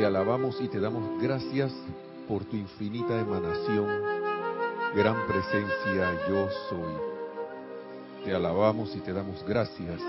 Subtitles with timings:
[0.00, 1.70] Te alabamos y te damos gracias
[2.26, 3.86] por tu infinita emanación,
[4.96, 6.94] gran presencia yo soy.
[8.24, 10.00] Te alabamos y te damos gracias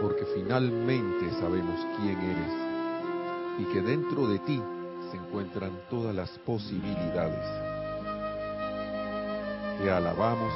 [0.00, 2.52] porque finalmente sabemos quién eres
[3.58, 4.62] y que dentro de ti
[5.10, 7.46] se encuentran todas las posibilidades.
[9.78, 10.54] Te alabamos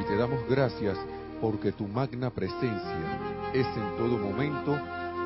[0.00, 0.98] y te damos gracias
[1.40, 4.76] porque tu magna presencia es en todo momento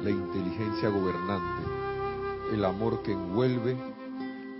[0.02, 1.79] la inteligencia gobernante,
[2.52, 3.76] el amor que envuelve,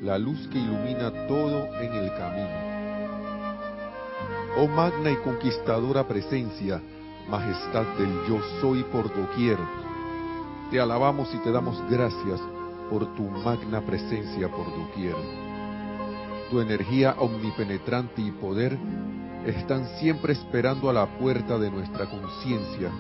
[0.01, 2.71] la luz que ilumina todo en el camino.
[4.57, 6.81] Oh magna y conquistadora presencia,
[7.29, 9.59] majestad del yo soy por doquier,
[10.71, 12.41] te alabamos y te damos gracias
[12.91, 15.17] por tu magna presencia por doquier.
[16.51, 18.79] Tu energía omnipenetrante y poder
[19.47, 22.91] están siempre esperando a la puerta de nuestra conciencia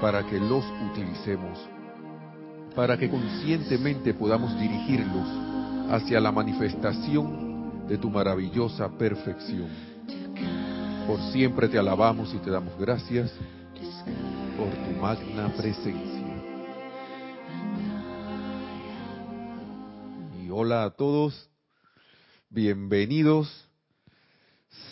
[0.00, 1.58] para que los utilicemos,
[2.74, 5.28] para que conscientemente podamos dirigirlos
[5.90, 9.68] hacia la manifestación de tu maravillosa perfección.
[11.06, 13.32] Por siempre te alabamos y te damos gracias
[14.56, 16.24] por tu magna presencia.
[20.42, 21.48] Y hola a todos,
[22.48, 23.68] bienvenidos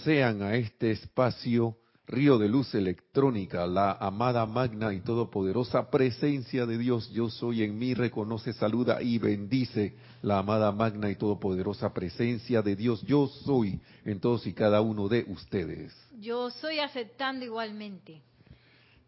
[0.05, 1.77] sean a este espacio
[2.13, 7.09] Río de Luz Electrónica, la amada magna y todopoderosa presencia de Dios.
[7.11, 12.77] Yo soy en mí, reconoce, saluda y bendice la amada magna y todopoderosa presencia de
[12.77, 13.01] Dios.
[13.07, 15.95] Yo soy en todos y cada uno de ustedes.
[16.21, 18.21] Yo soy aceptando igualmente.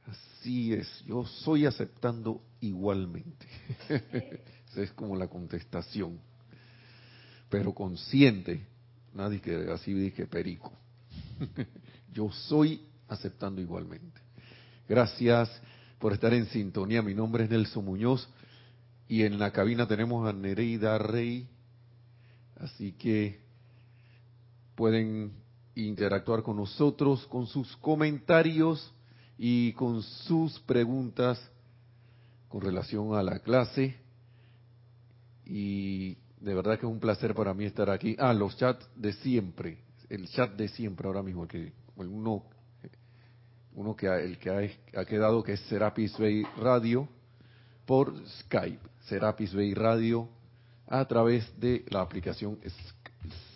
[0.07, 3.47] Así es, yo soy aceptando igualmente.
[4.71, 6.19] Esa es como la contestación.
[7.51, 8.67] Pero consciente,
[9.13, 10.73] nadie que así dije perico.
[12.15, 14.21] Yo soy aceptando igualmente.
[14.89, 15.51] Gracias
[15.99, 17.03] por estar en sintonía.
[17.03, 18.29] Mi nombre es Nelson Muñoz
[19.09, 21.49] y en la cabina tenemos a Nereida Rey.
[22.57, 23.41] Así que
[24.75, 25.33] pueden
[25.75, 28.93] interactuar con nosotros con sus comentarios
[29.37, 31.41] y con sus preguntas
[32.49, 33.97] con relación a la clase.
[35.45, 38.17] Y de verdad que es un placer para mí estar aquí.
[38.19, 39.79] Ah, los chats de siempre,
[40.09, 42.45] el chat de siempre ahora mismo, que uno,
[43.75, 47.09] uno que el que ha, quedado que es Serapis Bay Radio
[47.87, 50.29] por Skype, Serapis Bay Radio
[50.87, 52.59] a través de la aplicación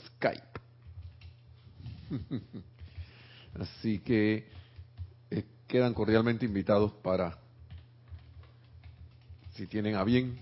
[0.07, 0.43] Skype.
[3.61, 4.49] Así que
[5.31, 7.39] eh, quedan cordialmente invitados para,
[9.55, 10.39] si tienen a bien,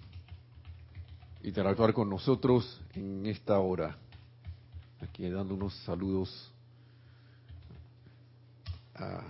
[1.42, 3.96] interactuar con nosotros en esta hora.
[5.00, 6.50] Aquí dando unos saludos
[8.94, 9.22] a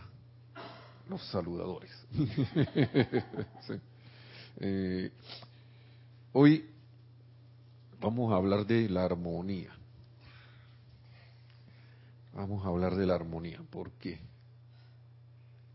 [1.09, 1.91] los saludadores.
[4.59, 5.13] Eh,
[6.33, 6.65] hoy
[8.01, 9.71] vamos a hablar de la armonía.
[12.33, 13.61] Vamos a hablar de la armonía.
[13.69, 14.19] ¿Por qué?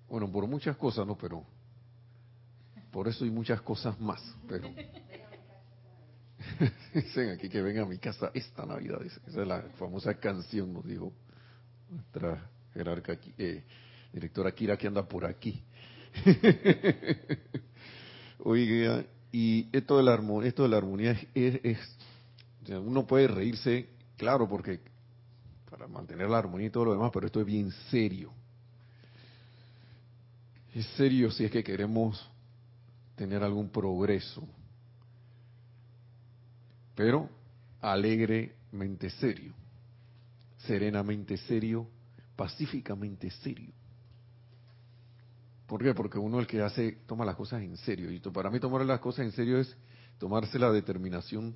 [0.09, 1.16] Bueno, por muchas cosas, ¿no?
[1.16, 1.46] Pero
[2.92, 4.19] por eso hay muchas cosas más.
[4.48, 4.68] Pero
[6.94, 9.02] Dicen aquí que venga a mi casa esta Navidad.
[9.03, 11.13] Esa es la famosa canción, nos dijo
[11.90, 13.63] nuestra jerarca eh,
[14.12, 15.64] directora Kira que anda por aquí.
[18.40, 21.98] Oiga, y esto de la armonía, esto de la armonía es,
[22.70, 24.80] uno puede reírse, claro, porque
[25.69, 28.31] para mantener la armonía y todo lo demás, pero esto es bien serio.
[30.74, 32.30] Es serio si es que queremos
[33.16, 34.48] tener algún progreso
[37.02, 37.28] pero
[37.80, 39.56] alegremente serio,
[40.57, 41.88] serenamente serio,
[42.36, 43.74] pacíficamente serio.
[45.71, 45.94] ¿Por qué?
[45.94, 48.12] Porque uno el que hace, toma las cosas en serio.
[48.12, 49.73] Y para mí tomar las cosas en serio es
[50.18, 51.56] tomarse la determinación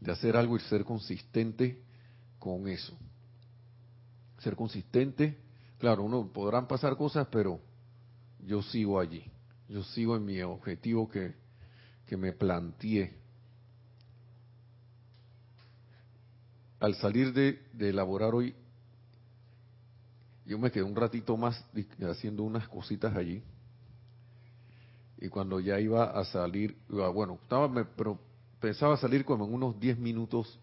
[0.00, 1.82] de hacer algo y ser consistente
[2.38, 2.96] con eso.
[4.38, 5.36] Ser consistente,
[5.76, 7.60] claro, uno podrán pasar cosas, pero
[8.46, 9.30] yo sigo allí.
[9.68, 11.34] Yo sigo en mi objetivo que,
[12.06, 13.14] que me planteé
[16.80, 18.54] al salir de, elaborar hoy,
[20.48, 21.64] yo me quedé un ratito más
[22.10, 23.42] haciendo unas cositas allí.
[25.20, 28.18] Y cuando ya iba a salir, bueno, estaba, pero
[28.60, 30.58] pensaba salir como en unos 10 minutos.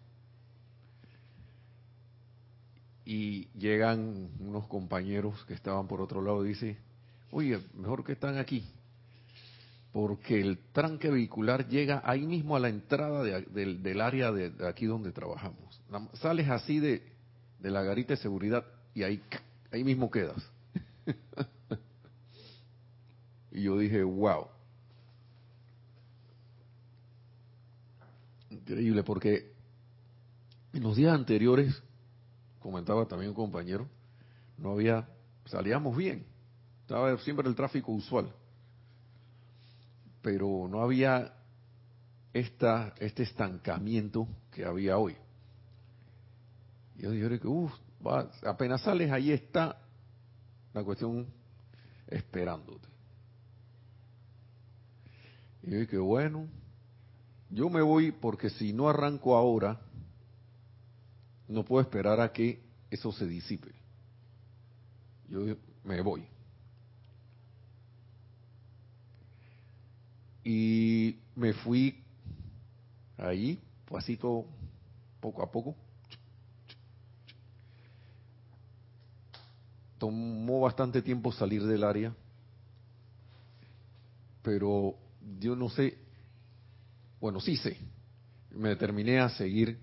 [3.04, 6.76] Y llegan unos compañeros que estaban por otro lado y dice,
[7.30, 8.64] oye, mejor que están aquí
[9.96, 15.10] porque el tranque vehicular llega ahí mismo a la entrada del, área de, aquí donde
[15.10, 15.80] trabajamos.
[16.20, 17.02] Sales así de,
[17.60, 18.62] la garita de seguridad
[18.94, 19.22] y ahí,
[19.76, 20.42] ahí mismo quedas.
[23.52, 24.48] y yo dije, wow.
[28.50, 29.52] Increíble, porque
[30.72, 31.82] en los días anteriores,
[32.58, 33.88] comentaba también un compañero,
[34.58, 35.08] no había,
[35.44, 36.26] salíamos bien,
[36.82, 38.32] estaba siempre el tráfico usual,
[40.22, 41.34] pero no había
[42.32, 45.16] esta, este estancamiento que había hoy.
[46.96, 47.48] Y yo dije que,
[48.00, 49.80] uff, apenas sales, ahí está
[50.72, 51.26] la cuestión
[52.06, 52.88] esperándote.
[55.62, 56.46] Y yo dije, bueno,
[57.50, 59.80] yo me voy porque si no arranco ahora,
[61.48, 63.72] no puedo esperar a que eso se disipe.
[65.28, 66.26] Yo me voy.
[70.44, 72.04] Y me fui
[73.16, 73.60] ahí,
[73.90, 74.46] pasito
[75.20, 75.74] poco a poco.
[79.98, 82.14] Tomó bastante tiempo salir del área,
[84.42, 84.94] pero
[85.40, 85.98] yo no sé,
[87.20, 87.78] bueno, sí sé,
[88.50, 89.78] me determiné a seguir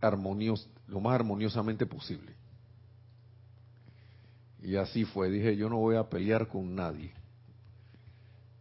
[0.00, 2.34] armonios, lo más armoniosamente posible.
[4.62, 7.12] Y así fue, dije, yo no voy a pelear con nadie.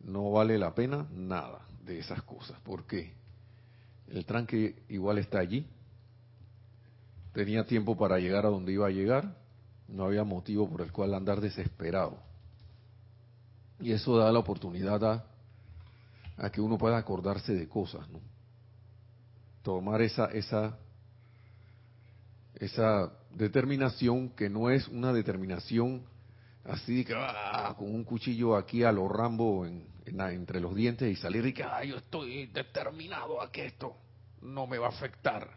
[0.04, 2.60] No vale la pena nada de esas cosas.
[2.62, 3.14] ¿Por qué?
[4.08, 5.68] El tranque igual está allí.
[7.34, 9.36] Tenía tiempo para llegar a donde iba a llegar.
[9.88, 12.18] No había motivo por el cual andar desesperado.
[13.80, 15.26] Y eso da la oportunidad a,
[16.38, 18.20] a que uno pueda acordarse de cosas, ¿no?
[19.64, 20.78] Tomar esa, esa
[22.60, 26.04] esa determinación que no es una determinación
[26.66, 31.16] así que ah, con un cuchillo aquí a lo Rambo en, entre los dientes y
[31.16, 33.96] salir y que yo estoy determinado a que esto
[34.42, 35.50] no me va a afectar,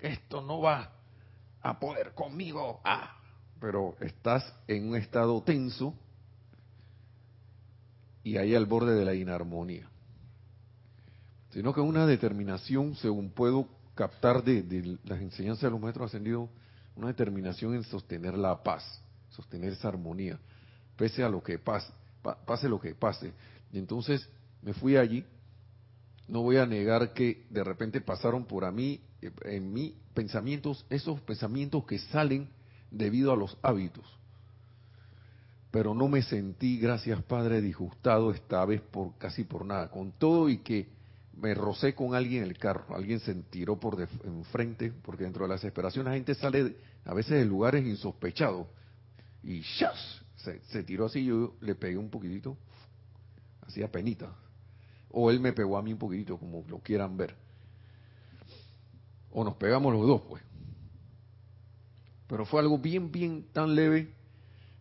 [0.00, 0.92] esto no va
[1.60, 3.16] a poder conmigo, ah,
[3.60, 5.94] pero estás en un estado tenso
[8.22, 9.88] y ahí al borde de la inarmonía.
[11.50, 16.48] Sino que una determinación, según puedo captar de, las enseñanzas de los maestros ascendidos
[16.94, 20.38] una determinación en sostener la paz, sostener esa armonía,
[20.96, 21.92] pese a lo que pase,
[22.44, 23.32] pase lo que pase.
[23.72, 24.28] Y entonces
[24.62, 25.24] me fui allí,
[26.26, 31.20] no voy a negar que de repente pasaron por a mí, en mí, pensamientos, esos
[31.20, 32.48] pensamientos que salen
[32.90, 34.04] debido a los hábitos.
[35.70, 40.48] Pero no me sentí, gracias Padre, disgustado esta vez por casi por nada, con todo
[40.48, 40.88] y que
[41.40, 45.44] me rocé con alguien en el carro, alguien se tiró por de, enfrente, porque dentro
[45.44, 48.66] de la desesperación la gente sale a veces de lugares insospechados,
[49.42, 50.22] y ¡shas!
[50.36, 52.56] Se, tiró así, yo le pegué un poquitito,
[53.66, 54.32] hacía penita,
[55.10, 57.36] o él me pegó a mí un poquitito, como lo quieran ver,
[59.40, 60.42] o nos pegamos los dos, pues.
[62.26, 64.12] Pero fue algo bien, bien tan leve,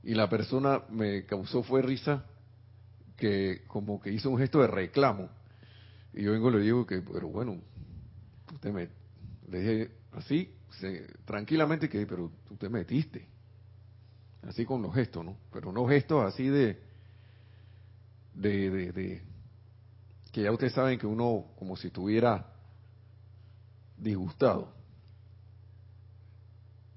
[0.03, 2.25] y la persona me causó fue risa,
[3.17, 5.29] que como que hizo un gesto de reclamo
[6.13, 7.59] y yo vengo y le digo que, pero bueno,
[8.51, 8.89] usted me,
[9.49, 10.51] le dije así,
[11.25, 13.27] tranquilamente que, pero tú te metiste.
[14.41, 15.37] Así con los gestos, ¿no?
[15.51, 16.79] Pero no gestos así de,
[18.33, 19.21] de, de, de,
[20.31, 22.56] que ya ustedes saben que uno como si estuviera
[23.97, 24.73] disgustado.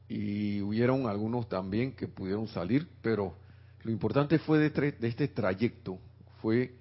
[0.09, 3.35] Y hubieron algunos también que pudieron salir, pero
[3.83, 5.99] lo importante fue de, de este trayecto,
[6.43, 6.75] fue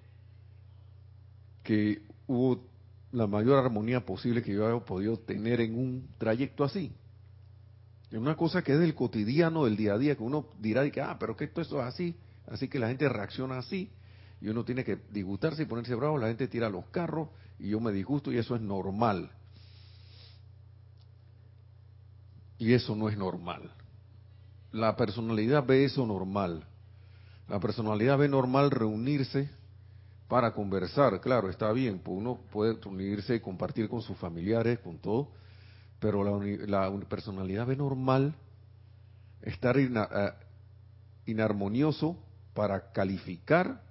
[1.64, 2.64] que hubo
[3.12, 6.92] la mayor armonía posible que yo haya podido tener en un trayecto así.
[8.12, 11.02] En una cosa que es del cotidiano, del día a día, que uno dirá que,
[11.02, 12.16] ah, pero que esto, es así,
[12.48, 13.92] así que la gente reacciona así,
[14.42, 17.80] y uno tiene que disgustarse y ponerse bravo, la gente tira los carros, y yo
[17.80, 19.32] me disgusto, y eso es normal.
[22.60, 23.72] Y eso no es normal.
[24.72, 26.66] La personalidad ve eso normal.
[27.48, 29.50] La personalidad ve normal reunirse
[30.28, 35.00] para conversar, claro, está bien, pues uno puede unirse y compartir con sus familiares, con
[35.00, 35.32] todo,
[36.00, 36.24] pero
[36.68, 38.36] la, personalidad ve normal
[39.42, 39.90] estar eh,
[41.26, 42.16] inarmonioso
[42.54, 43.82] para calificar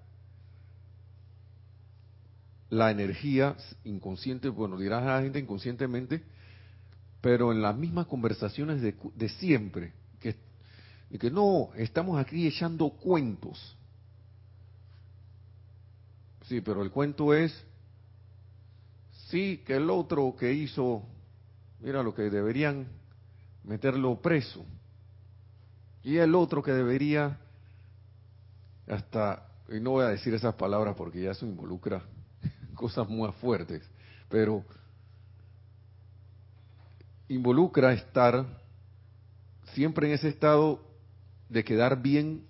[2.71, 6.23] la energía inconsciente, bueno, dirás a la gente inconscientemente,
[7.21, 10.37] pero en las mismas conversaciones de, de siempre, que,
[11.19, 13.79] que no, estamos aquí echando cuentos,
[16.49, 17.53] Sí, pero el cuento es,
[19.29, 21.03] sí, que el otro que hizo,
[21.81, 22.89] mira lo que deberían
[23.65, 24.65] meterlo preso.
[26.03, 27.39] Y el otro que debería,
[28.89, 32.03] hasta, y no voy a decir esas palabras porque ya eso involucra
[32.75, 33.83] cosas muy fuertes,
[34.31, 34.65] pero
[37.29, 38.47] involucra estar
[39.75, 40.81] siempre en ese estado
[41.49, 42.45] de quedar bien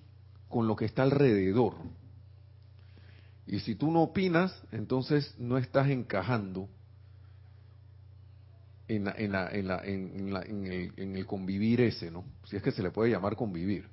[0.48, 1.74] con lo que está alrededor
[3.46, 6.68] Y si tú no opinas, entonces no estás encajando
[8.88, 9.06] en,
[10.96, 12.24] el, convivir ese, ¿no?
[12.44, 13.86] Si es que se le puede llamar convivir.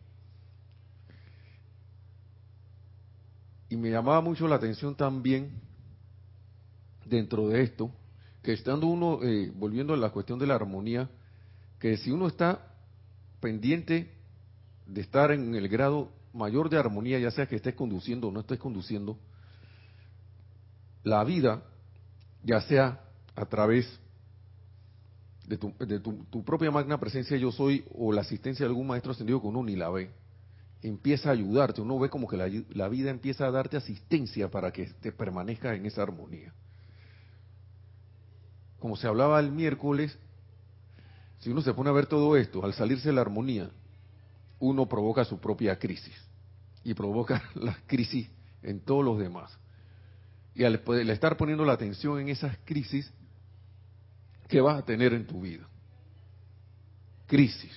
[3.70, 5.52] Y me llamaba mucho la atención también
[7.06, 7.92] dentro de esto,
[8.46, 11.10] que estando uno, eh, volviendo a la cuestión de la armonía,
[11.80, 12.76] que si uno está
[13.40, 14.14] pendiente
[14.86, 18.42] de estar en el grado mayor de armonía, ya sea que estés conduciendo o no
[18.42, 19.18] estés conduciendo,
[21.04, 21.64] la vida,
[22.44, 23.02] ya sea
[23.36, 24.00] a través
[25.48, 29.48] de, tu, propia magna presencia yo soy o la asistencia de algún maestro ascendido que
[29.48, 30.12] uno ni la ve,
[30.84, 34.72] empieza a ayudarte, uno ve como que la, la vida empieza a darte asistencia para
[34.72, 36.54] que te permanezcas en esa armonía.
[38.80, 40.18] Como se hablaba el miércoles,
[41.40, 43.70] si uno se pone a ver todo esto, al salirse de la armonía,
[44.60, 46.16] uno provoca su propia crisis
[46.84, 48.30] y provoca la crisis
[48.64, 49.58] en todos los demás.
[50.54, 53.12] Y al, estar poniendo la atención en esas crisis,
[54.48, 55.68] ¿qué vas a tener en tu vida?
[57.28, 57.74] Crisis.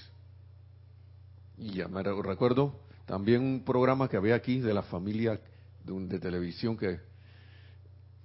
[1.56, 5.40] Y ya me recuerdo también un programa que había aquí de la familia
[5.84, 7.00] de, de televisión que,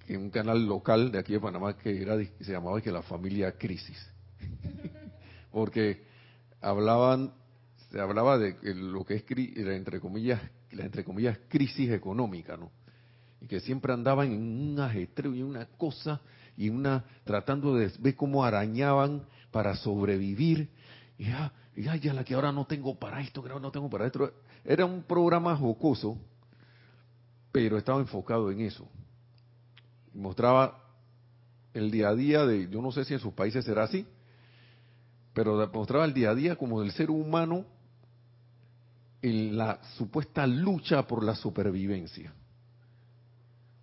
[0.07, 3.57] en un canal local de aquí de Panamá que era se llamaba que la familia
[3.57, 3.97] crisis
[5.51, 6.03] porque
[6.61, 7.33] hablaban
[7.91, 10.41] se hablaba de lo que es entre comillas
[10.71, 12.71] la entre comillas crisis económica no
[13.41, 16.21] y que siempre andaban en un ajetreo y una cosa
[16.55, 20.69] y una tratando de ver cómo arañaban para sobrevivir
[21.17, 24.07] y ya, ya, ya la que ahora no tengo para esto, que no tengo para
[24.07, 24.31] esto.
[24.65, 26.17] Era un programa jocoso,
[27.51, 28.87] pero estaba enfocado en eso.
[30.13, 30.79] Mostraba
[31.73, 34.05] el día a día de, yo no sé si en sus países será así,
[35.33, 37.65] pero mostraba el día a día como del ser humano
[39.21, 42.33] en la supuesta lucha por la supervivencia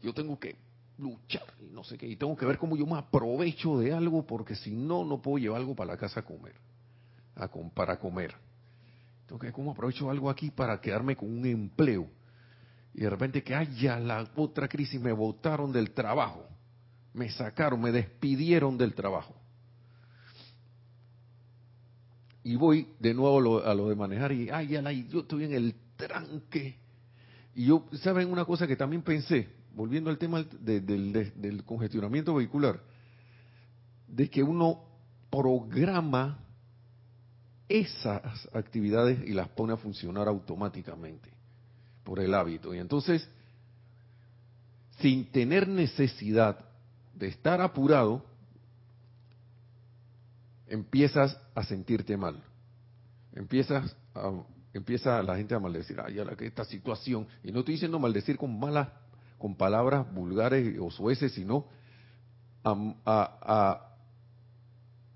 [0.02, 0.56] yo tengo que
[0.98, 4.26] luchar y no sé qué, y tengo que ver cómo yo me aprovecho de algo
[4.26, 6.54] porque si no, no puedo llevar algo para la casa a comer,
[7.36, 8.34] a, para comer.
[9.26, 12.08] Tengo que ver cómo aprovecho algo aquí para quedarme con un empleo.
[12.94, 16.46] Y de repente que haya la otra crisis, me botaron del trabajo,
[17.14, 19.34] me sacaron, me despidieron del trabajo.
[22.42, 25.74] Y voy de nuevo a lo, de manejar y, ay, ya yo estoy en el
[25.96, 26.78] tranque.
[27.54, 29.60] Y yo, ¿saben una cosa que también pensé?
[29.74, 32.80] volviendo al tema del congestionamiento vehicular,
[34.06, 34.82] de que uno
[35.30, 36.38] programa
[37.68, 41.30] esas actividades y las pone a funcionar automáticamente
[42.04, 42.74] por el hábito.
[42.74, 43.28] Y entonces,
[44.98, 46.64] sin tener necesidad
[47.14, 48.24] de estar apurado,
[50.66, 52.42] empiezas a sentirte mal.
[53.34, 54.42] Empiezas a,
[54.72, 58.58] empieza la gente a maldecir, ay, que esta situación, y no estoy diciendo maldecir con
[58.58, 58.88] malas
[59.40, 61.64] con palabras vulgares o sueces, sino
[62.62, 63.86] a,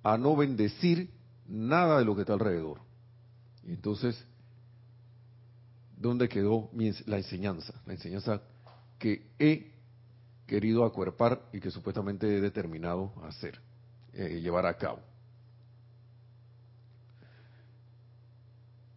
[0.03, 1.11] a, no bendecir
[1.47, 2.81] nada de lo que está alrededor.
[3.65, 4.27] Y entonces,
[6.05, 6.69] ¿dónde quedó
[7.07, 7.73] la enseñanza?
[7.87, 8.43] La enseñanza
[8.99, 9.73] que he
[10.47, 13.59] querido acuerpar y que supuestamente he determinado hacer,
[14.13, 15.01] eh, llevar a cabo.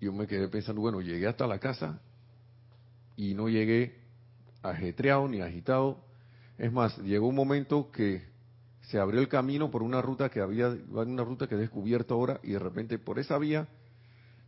[0.01, 2.01] Yo me quedé pensando, bueno, llegué hasta la casa
[3.15, 4.01] y no llegué
[4.61, 6.03] ajetreado ni agitado.
[6.57, 8.27] Es más, llegó un momento que
[8.81, 12.41] se abrió el camino por una ruta que había, una ruta que he descubierto ahora
[12.43, 13.69] y de repente por esa vía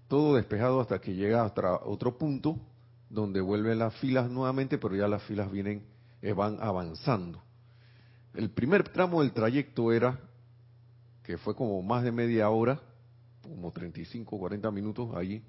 [0.09, 2.59] todo despejado hasta que llega hasta otro punto
[3.09, 5.83] donde vuelven las filas nuevamente, pero ya las filas vienen,
[6.21, 7.41] eh, van avanzando.
[8.33, 10.19] El primer tramo del trayecto era,
[11.23, 12.79] que fue como más de media hora,
[13.41, 15.43] como 35, 40 minutos allí,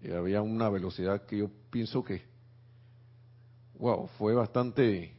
[0.00, 2.22] y había una velocidad que yo pienso que
[3.78, 5.16] wow, fue bastante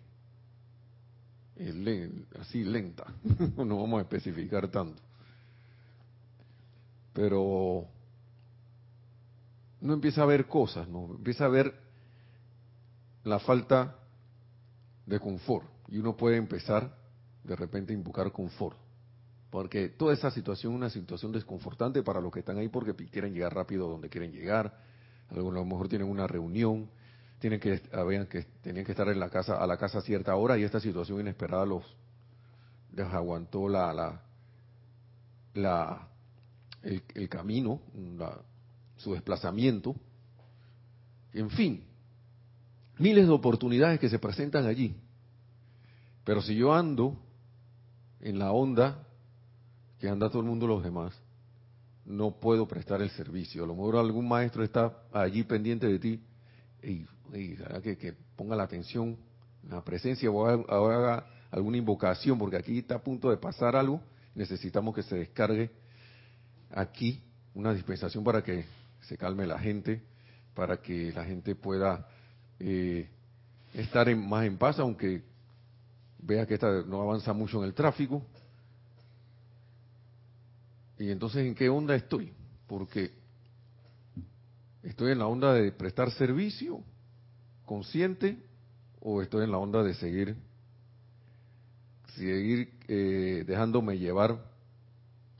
[1.57, 3.05] eh, así lenta.
[3.57, 5.01] no vamos a especificar tanto.
[7.13, 7.87] Pero
[9.81, 11.73] no empieza a ver cosas, no empieza a ver
[13.23, 13.95] la falta
[15.05, 15.67] de confort.
[15.87, 16.95] Y uno puede empezar
[17.43, 18.77] de repente a invocar confort.
[19.49, 23.33] Porque toda esa situación es una situación desconfortante para los que están ahí porque quieren
[23.33, 24.75] llegar rápido donde quieren llegar.
[25.29, 26.89] Algunos a lo mejor tienen una reunión,
[27.39, 30.35] tienen que habían que tenían que estar en la casa a la casa a cierta
[30.35, 31.83] hora y esta situación inesperada los
[32.95, 34.21] les aguantó la la,
[35.53, 36.07] la
[36.83, 37.79] el, camino
[38.97, 39.95] su desplazamiento.
[41.33, 41.83] En fin
[42.97, 44.95] miles de oportunidades que se presentan allí.
[46.23, 47.17] Pero si yo ando
[48.21, 49.07] en la onda
[49.99, 51.13] que anda todo el mundo los demás
[52.05, 53.63] no puedo prestar el servicio.
[53.63, 56.21] A lo mejor algún maestro está allí pendiente de ti
[56.81, 57.05] y,
[57.81, 59.17] que, que, ponga la atención
[59.63, 64.01] en la presencia o haga alguna invocación, porque aquí está a punto de pasar algo,
[64.35, 65.71] necesitamos que se descargue
[66.73, 68.65] aquí una dispensación para que
[69.01, 70.01] se calme la gente,
[70.53, 72.07] para que la gente pueda
[72.59, 73.09] eh,
[73.73, 75.23] estar en, más en paz, aunque
[76.19, 78.23] vea que esta no avanza mucho en el tráfico.
[80.97, 82.31] Y entonces, ¿en qué onda estoy?
[82.67, 83.11] Porque
[84.83, 86.81] estoy en la onda de prestar servicio
[87.65, 88.37] consciente
[88.99, 90.35] o estoy en la onda de seguir
[92.15, 94.52] seguir eh, dejándome llevar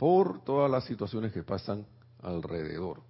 [0.03, 1.86] por todas las situaciones que pasan
[2.22, 3.01] alrededor.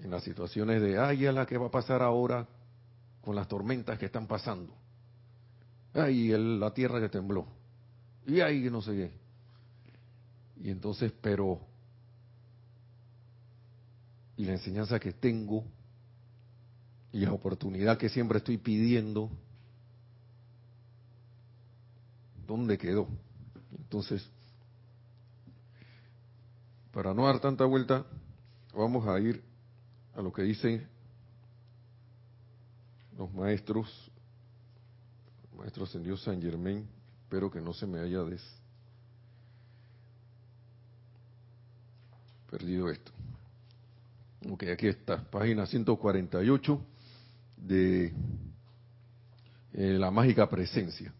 [0.00, 2.46] En las situaciones de, ay, a la que va a pasar ahora
[3.20, 4.72] con las tormentas que están pasando.
[5.92, 7.48] Ay, la tierra que tembló.
[8.28, 9.10] Y ay, no sé qué.
[10.62, 11.58] Y entonces, pero,
[14.36, 15.64] y la enseñanza que tengo,
[17.10, 19.28] y la oportunidad que siempre estoy pidiendo,
[22.46, 23.08] ¿dónde quedó?
[23.76, 24.30] Entonces,
[26.94, 28.06] para no dar tanta vuelta,
[28.72, 29.42] vamos a ir
[30.14, 30.86] a lo que dicen
[33.18, 34.12] los maestros,
[35.58, 36.88] maestros en Dios San Germain,
[37.24, 38.42] espero que no se me haya des
[42.48, 43.10] perdido esto.
[44.48, 46.80] Ok, aquí está, página 148
[47.56, 48.12] de
[49.72, 51.12] eh, la mágica presencia.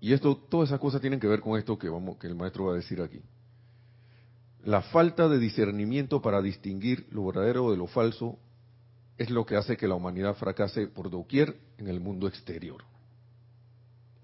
[0.00, 2.66] Y esto, todas esas cosas tienen que ver con esto que vamos, que el maestro
[2.66, 3.20] va a decir aquí.
[4.68, 8.38] La falta de discernimiento para distinguir lo verdadero de lo falso
[9.16, 12.84] es lo que hace que la humanidad fracase por doquier en el mundo exterior,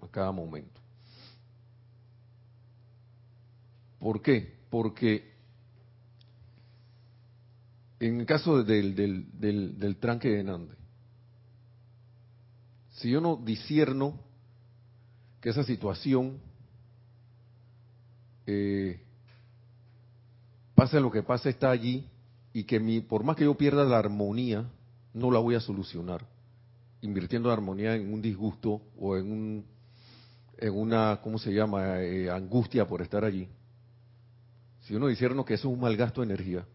[0.03, 0.83] a cada momento.
[3.99, 4.53] ¿Por qué?
[4.69, 5.33] Porque
[7.99, 10.75] en el caso del, del, tranque de Nande,
[12.91, 14.21] si yo no disierno
[15.41, 16.39] que esa situación
[18.47, 19.04] eh,
[20.75, 22.07] pase lo que pase, está allí
[22.53, 24.65] y que mi, por más que yo pierda la armonía,
[25.13, 26.27] no la voy a solucionar.
[27.01, 29.65] Invirtiendo la armonía en un disgusto o en, un,
[30.73, 33.49] una, ¿cómo se llama?, eh, angustia por estar allí.
[34.83, 36.67] Si uno disierno que eso es un mal gasto de energía,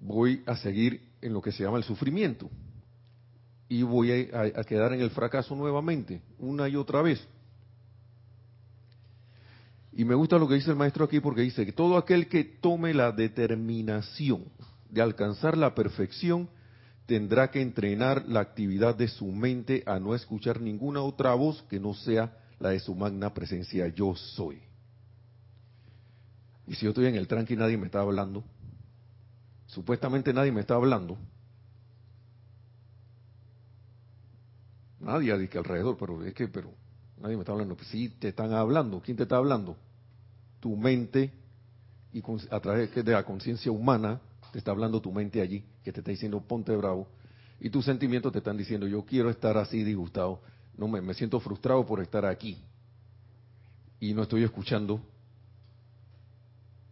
[0.00, 2.48] voy a seguir en lo que se llama el sufrimiento
[3.68, 7.26] y voy a quedar en el fracaso nuevamente, una y otra vez.
[9.98, 12.44] Y me gusta lo que dice el maestro aquí porque dice que todo aquel que
[12.44, 14.44] tome la determinación
[14.90, 16.50] de alcanzar la perfección
[17.06, 21.80] tendrá que entrenar la actividad de su mente a no escuchar ninguna otra voz que
[21.80, 24.60] no sea la de su magna presencia yo soy.
[26.66, 28.44] Y si yo estoy en el tranque y nadie me está hablando,
[29.66, 31.16] supuestamente nadie me está hablando,
[35.00, 36.70] nadie dice alrededor, pero es que, pero
[37.18, 37.76] nadie me está hablando.
[37.76, 39.00] Pues sí, te están hablando.
[39.00, 39.78] ¿Quién te está hablando?
[40.66, 41.30] Tu mente
[42.12, 46.00] y a través de la conciencia humana te está hablando tu mente allí, que te
[46.00, 47.06] está diciendo ponte bravo,
[47.60, 50.40] y tus sentimientos te están diciendo yo quiero estar así disgustado,
[50.76, 52.58] no me, me siento frustrado por estar aquí
[54.00, 55.00] y no estoy escuchando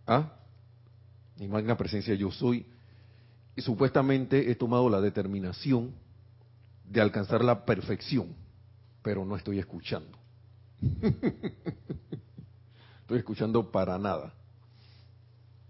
[0.07, 0.31] ¿Ah?
[1.39, 2.67] Mi magna presencia yo soy.
[3.57, 5.95] Y supuestamente he tomado la determinación
[6.87, 8.35] de alcanzar la perfección,
[9.03, 10.19] pero no estoy escuchando.
[13.05, 14.33] estoy escuchando para nada.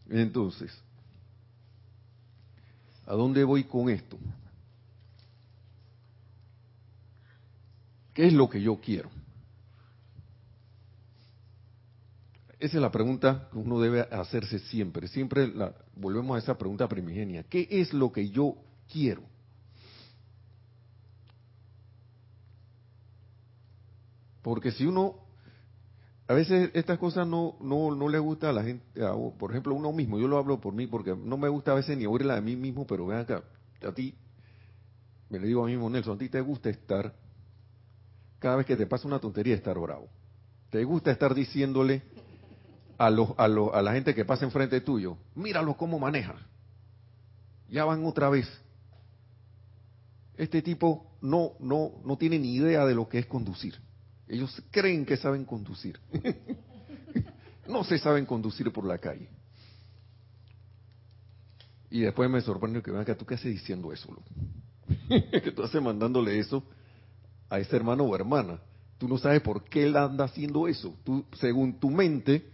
[0.09, 0.73] Entonces,
[3.07, 4.17] ¿a dónde voy con esto?
[8.13, 9.11] ¿Qué es lo que yo quiero?
[12.61, 15.09] Esa es la pregunta que uno debe hacerse siempre.
[15.09, 17.43] Siempre la, volvemos a esa pregunta primigenia.
[17.43, 18.55] ¿Qué es lo que yo
[18.89, 19.23] quiero?
[24.41, 25.24] Porque si uno
[26.27, 28.85] a veces estas cosas no, no, no le gusta a la gente,
[29.39, 31.99] por ejemplo, uno mismo, yo lo hablo por mí porque no me gusta a veces
[31.99, 33.45] ni oírla de mí mismo, pero ven acá,
[33.87, 34.15] a ti,
[35.29, 37.15] me le digo a mí mismo, Nelson, a ti te gusta estar,
[38.39, 40.09] cada vez que te pasa una tontería, estar bravo.
[40.71, 42.03] Te gusta estar diciéndole
[42.97, 46.37] a, los, a, a la gente que pasa enfrente tuyo, míralo cómo maneja.
[47.69, 48.49] Ya van otra vez.
[50.37, 53.79] Este tipo no, no, no tiene ni idea de lo que es conducir.
[54.29, 55.99] Ellos creen que saben conducir.
[57.69, 59.29] no se saben conducir por la calle.
[61.91, 64.09] Y después me sorprende que vean que tú qué haces diciendo eso,
[65.09, 66.65] que tú haces mandándole eso
[67.49, 68.59] a ese hermano o hermana.
[68.99, 70.97] Tú no sabes por qué él anda haciendo eso.
[71.05, 72.51] Tú, según tu mente,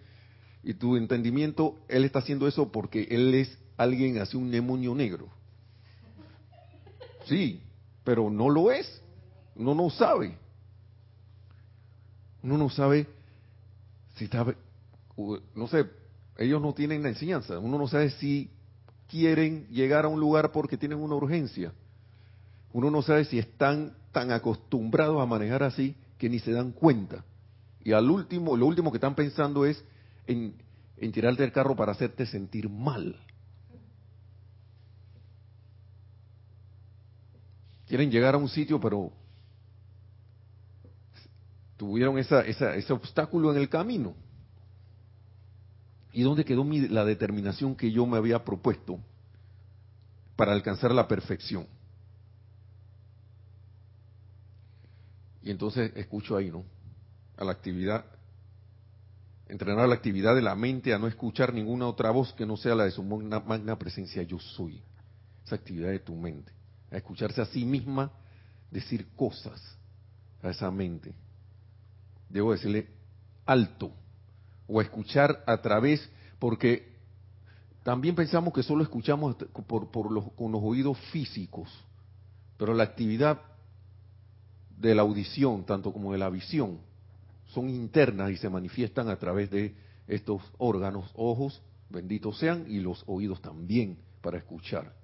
[0.62, 5.28] Y tu entendimiento, él está haciendo eso porque él es alguien así, un demonio negro.
[7.24, 7.62] Sí,
[8.04, 9.02] pero no lo es.
[9.54, 10.36] Uno no sabe.
[12.42, 13.06] Uno no sabe
[14.16, 14.44] si está,
[15.54, 15.86] no sé,
[16.38, 17.58] ellos no tienen la enseñanza.
[17.58, 18.50] Uno no sabe si
[19.08, 21.72] quieren llegar a un lugar porque tienen una urgencia.
[22.72, 27.24] Uno no sabe si están tan acostumbrados a manejar así que ni se dan cuenta.
[27.82, 29.82] Y al último, lo último que están pensando es
[30.26, 30.54] en,
[30.96, 33.16] en tirarte del carro para hacerte sentir mal.
[37.86, 39.10] Quieren llegar a un sitio, pero
[41.80, 44.14] tuvieron esa, ese obstáculo en el camino.
[46.12, 49.00] ¿Y dónde quedó la determinación que yo me había propuesto
[50.36, 51.66] para alcanzar la perfección?
[55.40, 56.66] Y entonces escucho ahí, ¿no?
[57.38, 58.04] A la actividad,
[59.48, 62.74] entrenar la actividad de la mente a no escuchar ninguna otra voz que no sea
[62.74, 64.82] la de su magna presencia yo soy.
[65.46, 66.52] Esa actividad de tu mente.
[66.90, 68.12] A escucharse a sí misma
[68.70, 69.78] decir cosas
[70.42, 71.14] a esa mente.
[72.30, 72.88] Debo decirle
[73.44, 73.92] alto
[74.66, 76.96] o escuchar a través, porque
[77.82, 81.68] también pensamos que solo escuchamos por, por los, con los oídos físicos,
[82.56, 83.40] pero la actividad
[84.78, 86.78] de la audición, tanto como de la visión,
[87.48, 89.74] son internas y se manifiestan a través de
[90.06, 94.94] estos órganos, ojos, benditos sean, y los oídos también para escuchar.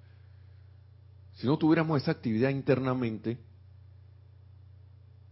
[1.35, 3.37] Si no tuviéramos esa actividad internamente,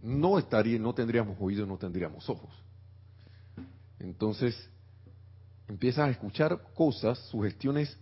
[0.05, 2.53] no estaría, no tendríamos oídos, no tendríamos ojos.
[3.99, 4.55] Entonces,
[5.67, 7.97] empiezas a escuchar cosas, sugestiones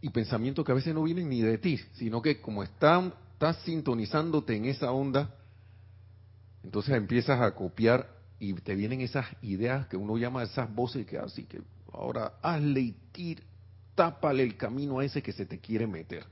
[0.00, 3.56] y pensamientos que a veces no vienen ni de ti, sino que como están estás
[3.64, 5.34] sintonizándote en esa onda,
[6.62, 11.18] entonces empiezas a copiar y te vienen esas ideas que uno llama esas voces que
[11.18, 11.60] así que
[11.92, 13.42] ahora hazle y tir,
[13.94, 16.24] tápale el camino a ese que se te quiere meter.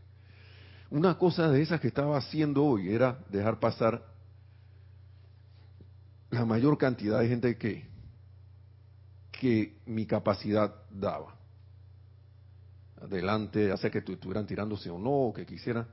[0.93, 4.05] Una cosa de esas que estaba haciendo hoy era dejar pasar
[6.29, 7.87] la mayor cantidad de gente que,
[9.31, 11.35] que mi capacidad daba.
[13.01, 15.89] Adelante, hace que estuvieran tirándose o no, que quisieran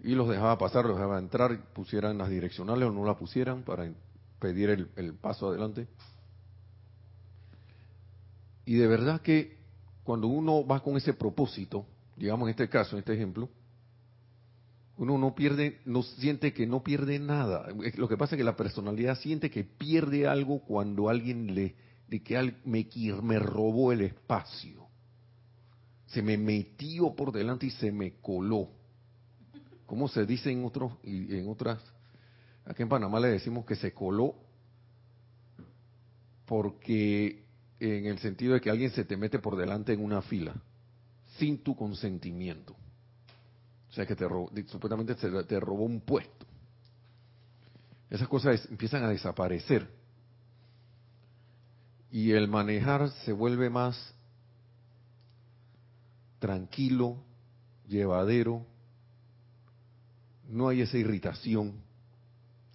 [0.00, 3.90] y los dejaba pasar, los dejaba entrar, pusieran las direccionales o no las pusieran para
[4.38, 5.88] pedir el, paso adelante.
[8.66, 9.56] Y de verdad que
[10.04, 11.86] cuando uno va con ese propósito,
[12.16, 13.50] digamos en este caso, en este ejemplo,
[14.96, 17.68] uno no pierde, no siente que no pierde nada.
[17.96, 21.76] Lo que pasa es que la personalidad siente que pierde algo cuando alguien le,
[22.08, 22.88] de que me,
[23.22, 24.86] me robó el espacio.
[26.06, 28.70] Se me metió por delante y se me coló.
[29.84, 31.78] ¿Cómo se dice en otros y en otras?
[32.64, 34.34] Aquí en Panamá le decimos que se coló
[36.46, 37.44] porque
[37.78, 40.54] en el sentido de que alguien se te mete por delante en una fila
[41.38, 42.74] sin tu consentimiento.
[43.90, 44.26] O sea que te
[44.66, 46.46] supuestamente te robó un puesto.
[48.10, 49.88] Esas cosas empiezan a desaparecer.
[52.10, 54.14] Y el manejar se vuelve más
[56.38, 57.16] tranquilo,
[57.88, 58.64] llevadero,
[60.48, 61.74] no hay esa irritación.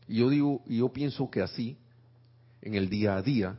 [0.08, 1.78] Y yo digo, y yo pienso que así,
[2.62, 3.58] en el día a día,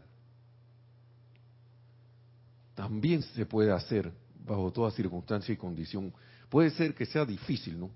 [2.74, 4.12] también se puede hacer
[4.46, 6.12] bajo toda circunstancia y condición.
[6.48, 7.90] Puede ser que sea difícil, ¿no?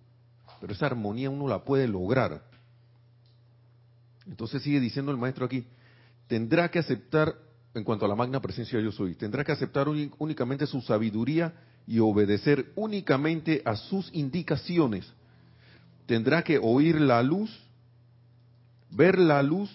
[0.61, 2.43] Pero esa armonía uno la puede lograr.
[4.27, 5.67] Entonces sigue diciendo el maestro aquí,
[6.27, 7.35] tendrá que aceptar,
[7.75, 11.53] en cuanto a la magna presencia yo soy, tendrá que aceptar únicamente su sabiduría
[11.87, 15.07] y obedecer únicamente a sus indicaciones
[16.07, 17.51] tendrá que oír la luz,
[18.91, 19.71] ver la luz,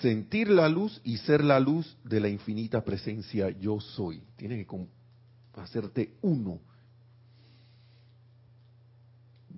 [0.00, 4.22] sentir la luz y ser la luz de la infinita presencia yo soy.
[4.36, 4.66] Tiene que
[5.54, 6.60] hacerte uno.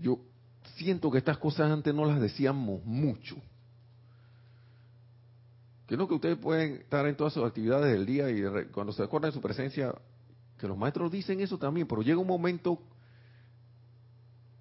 [0.00, 0.20] Yo
[0.76, 3.36] siento que estas cosas antes no las decíamos mucho.
[5.86, 9.02] Que no que ustedes pueden estar en todas sus actividades del día y cuando se
[9.02, 9.94] acuerdan de su presencia,
[10.58, 12.80] que los maestros dicen eso también, pero llega un momento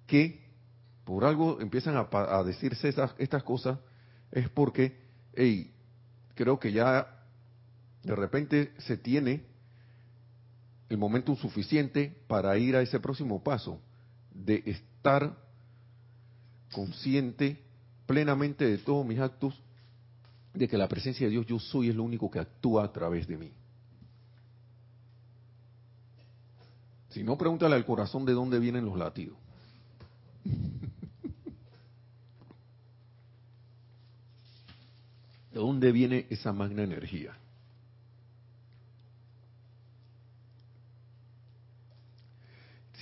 [0.06, 0.42] que
[1.04, 3.78] por algo empiezan a, decirse estas cosas,
[4.30, 4.98] es porque,
[5.34, 5.72] hey,
[6.34, 7.24] creo que ya
[8.02, 9.51] de repente se tiene
[10.92, 13.80] el momento suficiente para ir a ese próximo paso,
[14.30, 15.34] de estar
[16.70, 17.62] consciente
[18.06, 19.58] plenamente de todos mis actos,
[20.52, 23.26] de que la presencia de Dios yo soy es lo único que actúa a través
[23.26, 23.50] de mí.
[27.08, 29.38] Si no, pregúntale al corazón de dónde vienen los latidos.
[35.52, 37.32] ¿De dónde viene esa magna energía?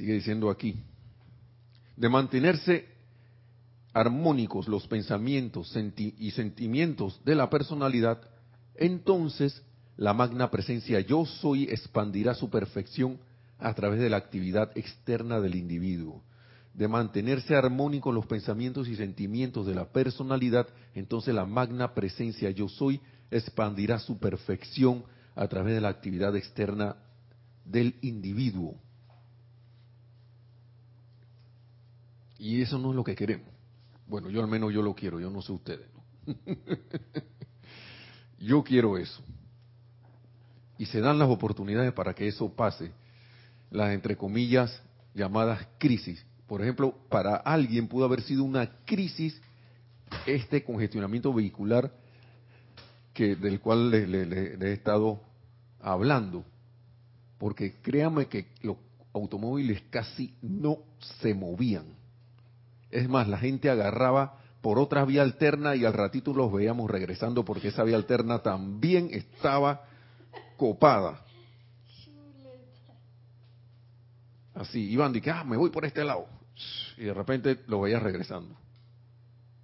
[0.00, 0.76] Sigue diciendo aquí,
[1.94, 2.86] de mantenerse
[3.92, 8.18] armónicos los pensamientos y sentimientos de la personalidad,
[8.76, 9.62] entonces
[9.98, 13.18] la magna presencia yo soy expandirá su perfección
[13.58, 16.22] a través de la actividad externa del individuo.
[16.72, 22.70] De mantenerse armónicos los pensamientos y sentimientos de la personalidad, entonces la magna presencia yo
[22.70, 26.96] soy expandirá su perfección a través de la actividad externa
[27.66, 28.80] del individuo.
[32.40, 33.48] Y eso no es lo que queremos.
[34.06, 35.86] Bueno, yo al menos yo lo quiero, yo no sé ustedes.
[38.40, 39.22] yo quiero eso.
[40.78, 42.92] Y se dan las oportunidades para que eso pase.
[43.70, 44.82] Las, entre comillas,
[45.14, 46.24] llamadas crisis.
[46.46, 49.38] Por ejemplo, para alguien pudo haber sido una crisis
[50.26, 51.92] este congestionamiento vehicular
[53.12, 55.20] que del cual le, he estado
[55.78, 56.46] hablando.
[57.36, 58.78] Porque créanme que los
[59.12, 60.78] automóviles casi no
[61.20, 61.99] se movían
[62.90, 67.44] es más, la gente agarraba por otra vía alterna y al ratito los veíamos regresando
[67.44, 69.84] porque esa vía alterna también estaba
[70.56, 71.24] copada.
[74.54, 76.26] Así, iban de que, ah, me voy por este lado.
[76.98, 78.54] Y de repente lo veías regresando.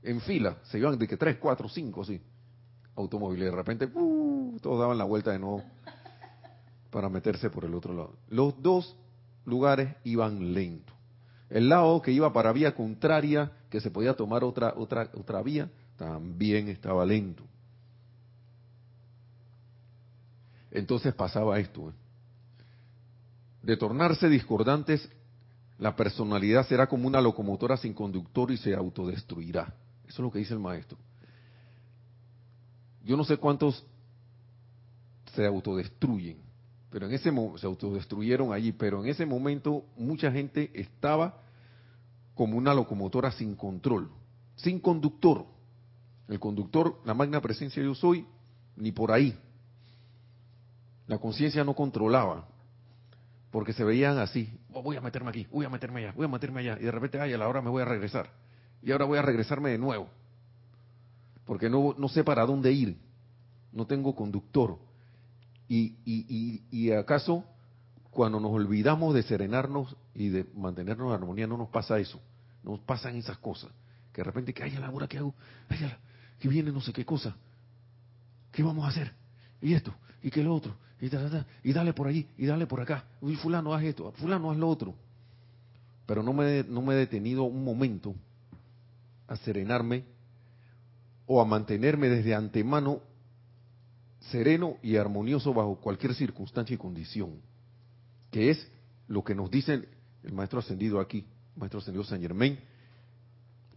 [0.02, 2.20] En fila, se iban de que tres, cuatro, cinco, sí,
[2.94, 3.48] automóviles.
[3.48, 5.62] Y de repente, uh, todos daban la vuelta de nuevo
[6.90, 8.16] para meterse por el otro lado.
[8.28, 8.96] Los dos
[9.44, 10.95] lugares iban lentos.
[11.48, 15.70] El lado que iba para vía contraria, que se podía tomar otra, otra, otra vía,
[15.96, 17.44] también estaba lento.
[20.70, 21.90] Entonces pasaba esto.
[21.90, 21.92] ¿eh?
[23.62, 25.08] De tornarse discordantes,
[25.78, 29.74] la personalidad será como una locomotora sin conductor y se autodestruirá.
[30.06, 30.98] Eso es lo que dice el maestro.
[33.04, 33.84] Yo no sé cuántos
[35.34, 36.38] se autodestruyen,
[36.96, 41.42] pero en ese se autodestruyeron allí, pero en ese momento mucha gente estaba
[42.34, 44.08] como una locomotora sin control,
[44.54, 45.44] sin conductor.
[46.26, 48.24] El conductor, la magna presencia yo soy,
[48.76, 49.38] ni por ahí.
[51.06, 52.48] La conciencia no controlaba,
[53.50, 56.28] porque se veían así, oh, voy a meterme aquí, voy a meterme allá, voy a
[56.28, 58.30] meterme allá, y de repente, ay, a la hora me voy a regresar.
[58.82, 60.08] Y ahora voy a regresarme de nuevo,
[61.44, 62.96] porque no, no sé para dónde ir,
[63.70, 64.85] no tengo conductor.
[65.68, 67.44] Y, y, y, acaso
[68.10, 72.20] cuando nos olvidamos de serenarnos y de mantenernos en armonía, no nos pasa eso.
[72.62, 73.70] No nos pasan esas cosas.
[74.12, 75.34] Que de repente, que ay, la hora que hago,
[76.38, 77.36] que viene no sé qué cosa.
[78.52, 79.12] ¿Qué vamos a hacer?
[79.60, 81.10] Y esto, y que lo otro, y,
[81.68, 83.04] y dale por allí, y dale por acá.
[83.20, 84.94] Uy, fulano, haz esto, fulano, haz lo otro.
[86.06, 88.14] Pero no me, no me he detenido un momento
[89.28, 90.04] a serenarme
[91.26, 93.00] o a mantenerme desde antemano
[94.30, 97.40] sereno y armonioso bajo cualquier circunstancia y condición,
[98.30, 98.68] que es
[99.08, 99.88] lo que nos dice
[100.22, 101.18] el maestro ascendido aquí,
[101.54, 102.58] el maestro ascendido San Germain,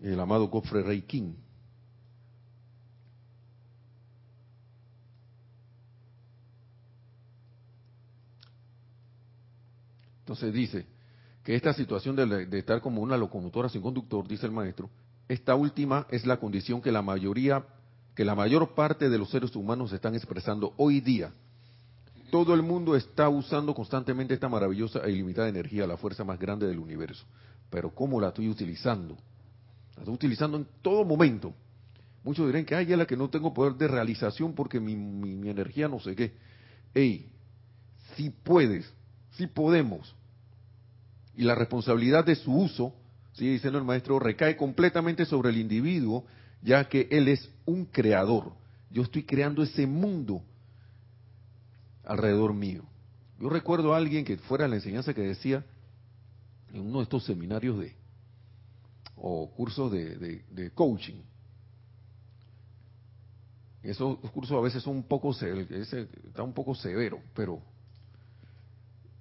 [0.01, 1.33] el amado Godfrey Rey King.
[10.21, 10.85] Entonces dice
[11.43, 14.87] que esta situación de, estar como una locomotora sin conductor, dice el maestro,
[15.27, 17.65] esta última es la condición que la mayoría
[18.19, 21.31] que la mayor parte de los seres humanos están expresando hoy día.
[22.29, 26.67] Todo el mundo está usando constantemente esta maravillosa e ilimitada energía, la fuerza más grande
[26.67, 27.23] del universo.
[27.69, 29.15] Pero ¿cómo la estoy utilizando?
[29.95, 31.53] La estoy utilizando en todo momento.
[32.25, 35.49] Muchos dirán que hay es la que no tengo poder de realización porque mi, mi,
[35.49, 36.33] energía no sé qué.
[36.93, 37.31] Ey,
[38.17, 38.93] si puedes,
[39.37, 40.13] si podemos.
[41.37, 42.93] Y la responsabilidad de su uso,
[43.31, 46.25] sigue diciendo el maestro, recae completamente sobre el individuo
[46.61, 48.53] ya que Él es un creador.
[48.91, 50.41] Yo estoy creando ese mundo
[52.03, 52.83] alrededor mío.
[53.39, 55.63] Yo recuerdo a alguien que fuera la enseñanza que decía
[56.73, 57.95] en uno de estos seminarios de
[59.15, 61.21] o cursos de, coaching.
[63.83, 67.61] Esos cursos a veces son un poco está un poco severo, pero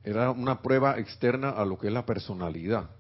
[0.03, 2.91] era una prueba externa a lo que es la personalidad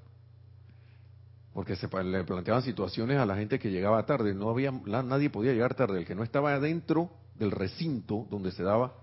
[1.53, 5.53] porque se le planteaban situaciones a la gente que llegaba tarde, no había nadie podía
[5.53, 8.95] llegar tarde, el que no estaba adentro del recinto donde se daba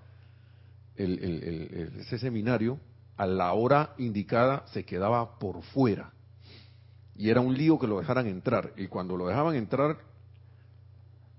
[0.95, 2.79] ese seminario,
[3.17, 6.11] a la hora indicada se quedaba por fuera.
[7.17, 8.73] Y era un lío que lo dejaran entrar.
[8.75, 9.97] Y cuando lo dejaban entrar,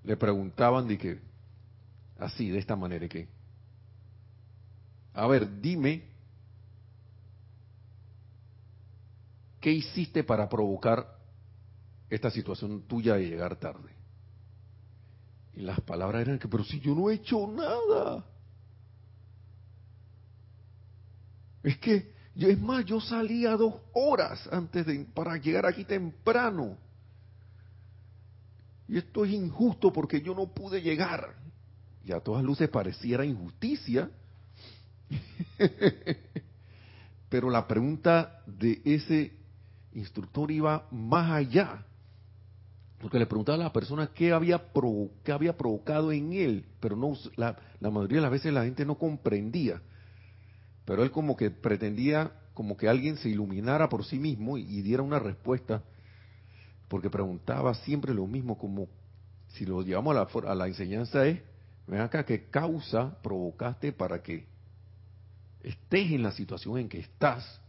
[0.04, 1.18] le preguntaban de que,
[2.18, 3.28] así, de esta manera, que,
[5.12, 6.04] a ver, dime
[9.66, 11.18] ¿Qué hiciste para provocar
[12.08, 13.90] esta situación tuya de llegar tarde?
[15.54, 18.24] Y las palabras eran que, pero si yo no he hecho nada.
[21.64, 26.78] Es que, es más, yo salía dos horas antes de, para llegar aquí temprano.
[28.86, 31.34] Y esto es injusto porque yo no pude llegar.
[32.04, 34.08] Y a todas luces pareciera injusticia.
[37.28, 39.35] Pero la pregunta de ese
[39.96, 41.84] instructor iba más allá.
[43.00, 44.62] Porque le preguntaba a la persona qué había,
[45.24, 48.86] qué había provocado en él, pero no la, la mayoría de las veces la gente
[48.86, 49.82] no comprendía.
[50.84, 55.02] Pero él como que pretendía como que alguien se iluminara por sí mismo y, diera
[55.02, 55.82] una respuesta,
[56.88, 58.88] porque preguntaba siempre lo mismo, como
[59.48, 61.42] si lo llevamos a la, a la enseñanza es,
[61.86, 64.46] ven acá, ¿qué causa provocaste para que
[65.62, 67.60] estés en la situación en que estás?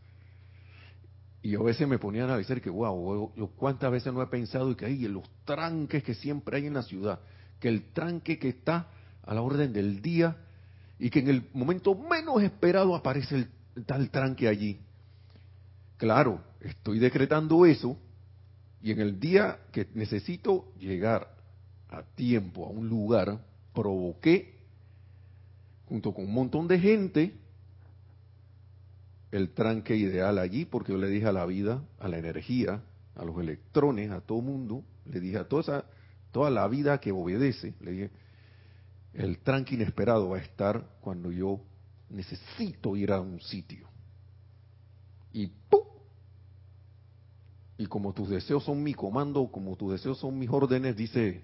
[1.41, 4.71] Y a veces me ponía a analizar que, wow, yo cuántas veces no he pensado
[4.71, 7.19] y que hay los tranques que siempre hay en la ciudad,
[7.59, 8.89] que el tranque que está
[9.23, 10.37] a la orden del día
[10.99, 14.79] y que en el momento menos esperado aparece el tal tranque allí.
[15.97, 17.97] Claro, estoy decretando eso
[18.81, 21.35] y en el día que necesito llegar
[21.89, 23.39] a tiempo a un lugar,
[23.73, 24.57] provoqué
[25.87, 27.33] junto con un montón de gente
[29.31, 32.81] el tranque ideal allí, porque yo le dije a la vida, a la energía,
[33.15, 35.85] a los electrones, a todo mundo, le dije a toda, esa,
[36.31, 38.11] toda la vida que obedece, le dije,
[39.13, 41.61] el tranque inesperado va a estar cuando yo
[42.09, 43.87] necesito ir a un sitio.
[45.33, 45.81] Y ¡pum!
[47.77, 51.43] Y como tus deseos son mi comando, como tus deseos son mis órdenes, dice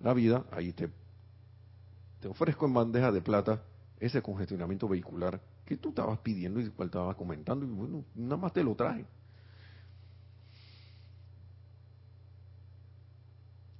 [0.00, 0.90] la vida, ahí te,
[2.20, 3.62] te ofrezco en bandeja de plata
[3.98, 8.52] ese congestionamiento vehicular que tú estabas pidiendo y cual estabas comentando, y bueno, nada más
[8.52, 9.06] te lo traje.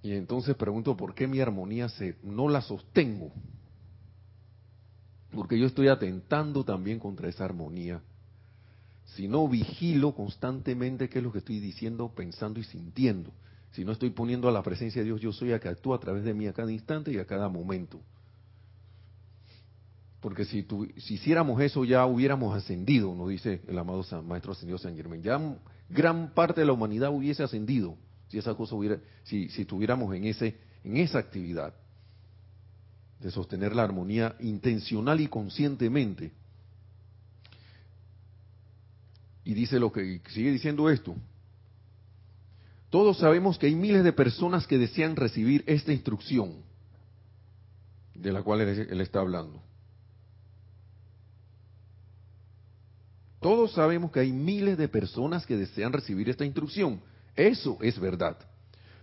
[0.02, 3.32] Y entonces pregunto por qué mi armonía se, no la sostengo.
[5.30, 8.02] Porque yo estoy atentando también contra esa armonía.
[9.06, 13.32] Si no vigilo constantemente qué es lo que estoy diciendo, pensando y sintiendo.
[13.72, 16.00] Si no estoy poniendo a la presencia de Dios, yo soy a que actúa a
[16.00, 18.00] través de mí a cada instante y a cada momento.
[20.24, 24.96] Porque si, si hiciéramos eso ya hubiéramos ascendido, nos dice el amado Maestro Ascendido San
[24.96, 25.20] Germán.
[25.20, 25.38] Ya
[25.90, 30.24] gran parte de la humanidad hubiese ascendido si esa cosa hubiera, si, si estuviéramos en
[30.24, 31.74] ese, en esa actividad
[33.20, 36.32] de sostener la armonía intencional y conscientemente.
[39.44, 41.14] Y dice lo que sigue diciendo esto.
[42.88, 46.62] Todos sabemos que hay miles de personas que desean recibir esta instrucción
[48.14, 49.60] de la cual él está hablando.
[53.44, 57.02] Todos sabemos que hay miles de personas que desean recibir esta instrucción.
[57.36, 58.38] Eso es verdad.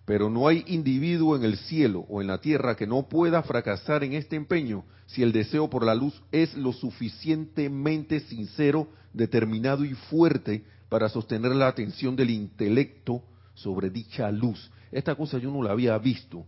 [0.03, 4.03] Pero no hay individuo en el cielo o en la tierra que no pueda fracasar
[4.03, 9.93] en este empeño si el deseo por la luz es lo suficientemente sincero, determinado y
[9.93, 13.21] fuerte para sostener la atención del intelecto
[13.53, 14.71] sobre dicha luz.
[14.91, 16.47] Esta cosa yo no la había visto.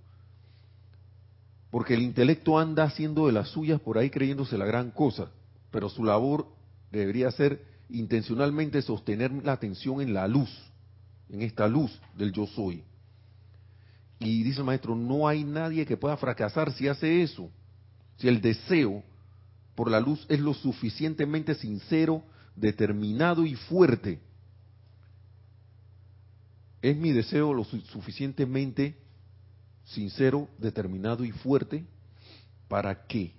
[1.69, 5.29] Porque el intelecto anda haciendo de las suyas por ahí creyéndose la gran cosa,
[5.69, 6.47] pero su labor
[6.91, 10.49] debería ser intencionalmente sostener la atención en la luz,
[11.29, 12.83] en esta luz del yo soy.
[14.19, 17.49] Y dice el maestro, no hay nadie que pueda fracasar si hace eso,
[18.17, 19.03] si el deseo
[19.75, 22.23] por la luz es lo suficientemente sincero,
[22.55, 24.19] determinado y fuerte.
[26.81, 28.97] ¿Es mi deseo lo suficientemente
[29.86, 31.86] sincero, determinado y fuerte
[32.67, 33.34] para que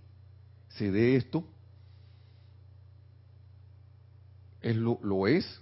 [0.70, 1.46] se dé esto?
[4.64, 5.60] Es lo, es,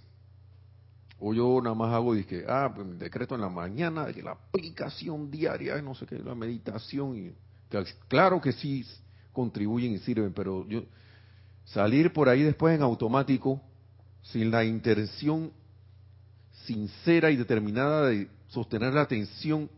[1.19, 5.81] o yo nada más hago que ah, pues, decreto en la mañana, la aplicación diaria,
[5.81, 7.33] no sé qué, la meditación, y
[8.07, 8.85] claro que sí
[9.33, 10.83] contribuyen y sirven, pero yo
[11.65, 13.61] salir por ahí después en automático,
[14.21, 15.51] sin la intención
[16.65, 19.69] sincera y determinada de sostener la atención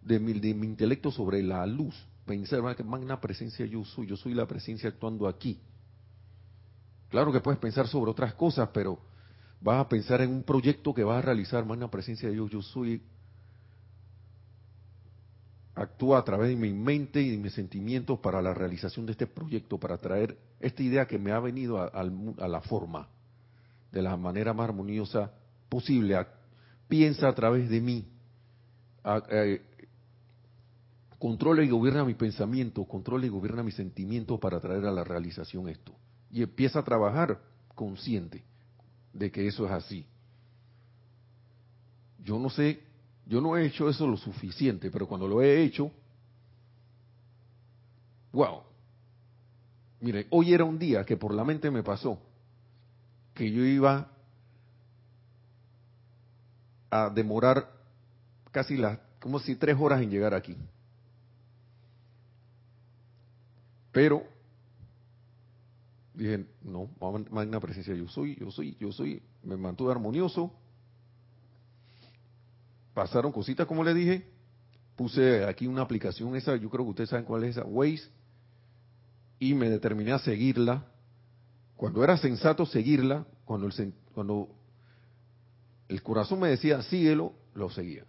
[0.00, 1.94] de mi, de mi intelecto sobre la luz,
[2.24, 5.60] pensar que magna presencia yo soy, yo soy la presencia actuando aquí
[7.08, 8.98] Claro que puedes pensar sobre otras cosas, pero
[9.60, 12.34] vas a pensar en un proyecto que vas a realizar, más en la presencia de
[12.34, 12.50] Dios.
[12.50, 13.02] Yo soy,
[15.74, 19.26] actúa a través de mi mente y de mis sentimientos para la realización de este
[19.26, 23.08] proyecto, para traer esta idea que me ha venido a, la forma,
[23.90, 25.32] de la manera más armoniosa
[25.68, 26.26] posible.
[26.88, 28.06] piensa a través de mí.
[31.18, 35.70] controla y gobierna mi pensamiento, controla y gobierna mis sentimientos para traer a la realización
[35.70, 35.94] esto
[36.30, 37.40] y empieza a trabajar
[37.74, 38.42] consciente
[39.12, 40.06] de que eso es así.
[42.24, 42.80] Yo no sé,
[43.26, 45.90] yo no he hecho eso lo suficiente, pero cuando lo he hecho,
[48.32, 48.62] wow.
[50.00, 52.18] Mire, hoy era un día que por la mente me pasó
[53.34, 54.08] que yo iba
[56.90, 57.70] a demorar
[58.50, 60.56] casi las, como si tres horas en llegar aquí.
[63.92, 64.24] Pero
[66.18, 66.90] dije, no,
[67.30, 70.52] magna presencia, yo soy, yo soy, yo soy, me mantuve armonioso.
[72.92, 74.26] Pasaron cositas como le dije,
[74.96, 78.10] puse aquí una aplicación esa, yo creo que ustedes saben cuál es esa, Waze,
[79.38, 80.86] y me determiné a seguirla.
[81.76, 84.48] Cuando era sensato seguirla, cuando el, cuando
[85.86, 88.04] el corazón me decía síguelo, lo seguía.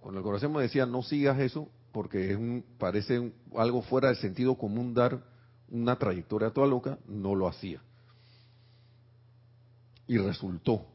[0.00, 4.16] Cuando el corazón me decía no sigas eso, porque es un, parece algo fuera del
[4.16, 5.35] sentido común dar
[5.70, 7.80] una trayectoria toda loca, no lo hacía.
[10.06, 10.86] Y resultó.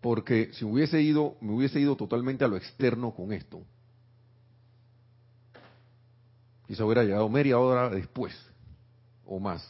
[0.00, 3.62] Porque si hubiese ido, me hubiese ido totalmente a lo externo con esto.
[6.66, 8.34] Quizá hubiera llegado media hora después,
[9.24, 9.64] o más.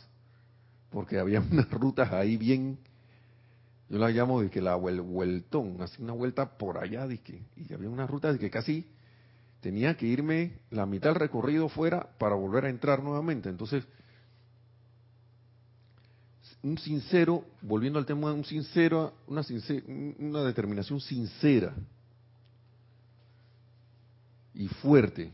[0.91, 2.79] Porque había unas rutas ahí bien,
[3.89, 7.73] yo las llamo de que la vueltón, así una vuelta por allá, de que, y
[7.73, 8.87] había unas rutas de que casi
[9.67, 13.49] tenía que irme la mitad del recorrido fuera para volver a entrar nuevamente.
[13.49, 13.83] Entonces,
[16.63, 19.43] un sincero, volviendo al tema, un sincero, una,
[20.21, 21.75] una determinación sincera
[24.55, 25.33] y fuerte,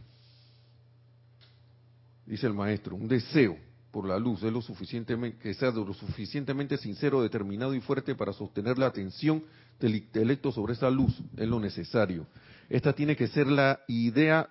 [2.25, 3.59] dice el maestro, un deseo
[3.91, 8.33] por la luz, es lo suficientemente, que sea lo suficientemente sincero, determinado y fuerte para
[8.33, 9.45] sostener la atención
[9.79, 12.27] del intelecto sobre esa luz, es lo necesario.
[12.69, 14.49] Esta tiene que ser la idea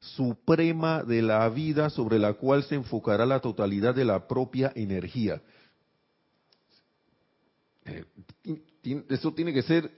[0.00, 5.40] suprema de la vida sobre la cual se enfocará la totalidad de la propia energía.
[7.86, 8.04] Eh,
[9.08, 9.90] eso tiene que ser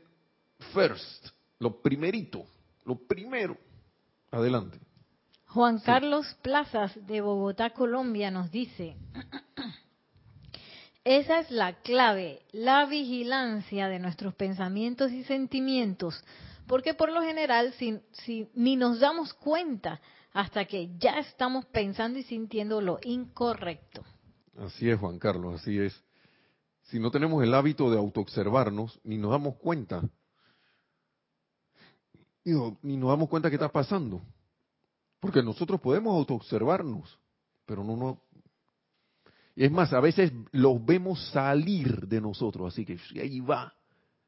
[0.72, 2.44] first, lo primerito,
[2.84, 3.56] lo primero.
[4.30, 4.78] Adelante.
[5.46, 8.96] Juan Carlos Plazas de Bogotá, Colombia, nos dice,
[11.04, 16.22] esa es la clave, la vigilancia de nuestros pensamientos y sentimientos
[16.66, 20.00] porque por lo general si, ni nos damos cuenta
[20.32, 24.04] hasta que ya estamos pensando y sintiendo lo incorrecto.
[24.58, 26.02] Así es, Juan Carlos, así es.
[26.84, 30.02] Si no tenemos el hábito de autoobservarnos, ni nos damos cuenta,
[32.44, 34.22] ni nos damos cuenta qué está pasando.
[35.18, 37.18] Porque nosotros podemos autoobservarnos,
[37.64, 38.18] pero no nos...
[39.56, 43.74] Y es más, a veces los vemos salir de nosotros, así que ahí va,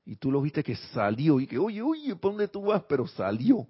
[0.08, 2.82] y tú lo viste que salió y que, oye, oye, ¿para dónde tú vas?
[2.88, 3.68] Pero salió.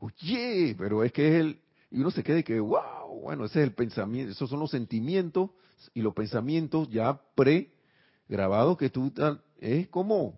[0.00, 3.68] Oye, pero es que es el, y uno se queda que, wow, bueno, ese es
[3.68, 5.50] el pensamiento, esos son los sentimientos
[5.94, 9.12] y los pensamientos ya pre-grabados que tú,
[9.60, 10.36] es como,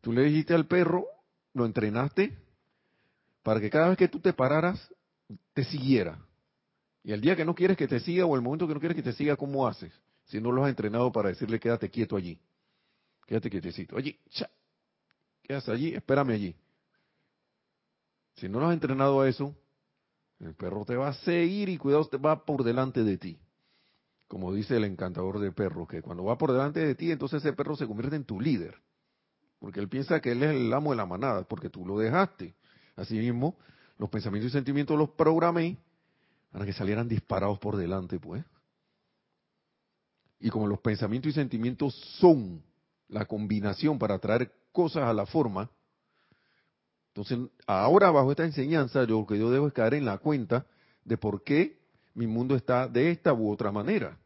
[0.00, 1.04] tú le dijiste al perro,
[1.52, 2.38] lo entrenaste
[3.42, 4.80] para que cada vez que tú te pararas,
[5.52, 6.18] te siguiera.
[7.02, 8.96] Y el día que no quieres que te siga o el momento que no quieres
[8.96, 9.92] que te siga, ¿cómo haces?
[10.24, 12.40] Si no lo has entrenado para decirle quédate quieto allí.
[13.26, 13.96] Quédate quietecito.
[13.96, 14.50] Oye, cha,
[15.42, 16.56] quédate allí, espérame allí.
[18.36, 19.54] Si no lo has entrenado a eso,
[20.40, 23.38] el perro te va a seguir y cuidado, te va por delante de ti.
[24.26, 27.52] Como dice el encantador de perros, que cuando va por delante de ti, entonces ese
[27.52, 28.74] perro se convierte en tu líder.
[29.58, 32.54] Porque él piensa que él es el amo de la manada, porque tú lo dejaste.
[32.96, 33.56] Así mismo,
[33.98, 35.78] los pensamientos y sentimientos los programé
[36.50, 38.44] para que salieran disparados por delante, pues.
[40.40, 42.62] Y como los pensamientos y sentimientos son
[43.08, 45.70] la combinación para traer cosas a la forma,
[47.08, 50.66] entonces ahora bajo esta enseñanza yo lo que yo debo es caer en la cuenta
[51.04, 51.78] de por qué
[52.14, 54.18] mi mundo está de esta u otra manera.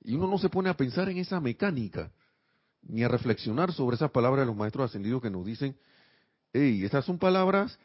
[0.00, 2.10] Y uno no se pone a pensar en esa mecánica,
[2.82, 5.76] ni a reflexionar sobre esas palabras de los maestros ascendidos que nos dicen,
[6.52, 7.78] hey, estas son palabras,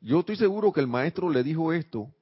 [0.00, 2.12] yo estoy seguro que el maestro le dijo esto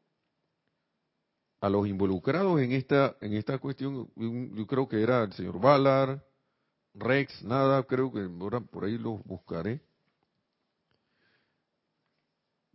[1.60, 6.20] a los involucrados en esta en esta cuestión, yo creo que era el señor Ballard,
[6.94, 9.80] Rex, nada, creo que ahora por ahí los buscaré.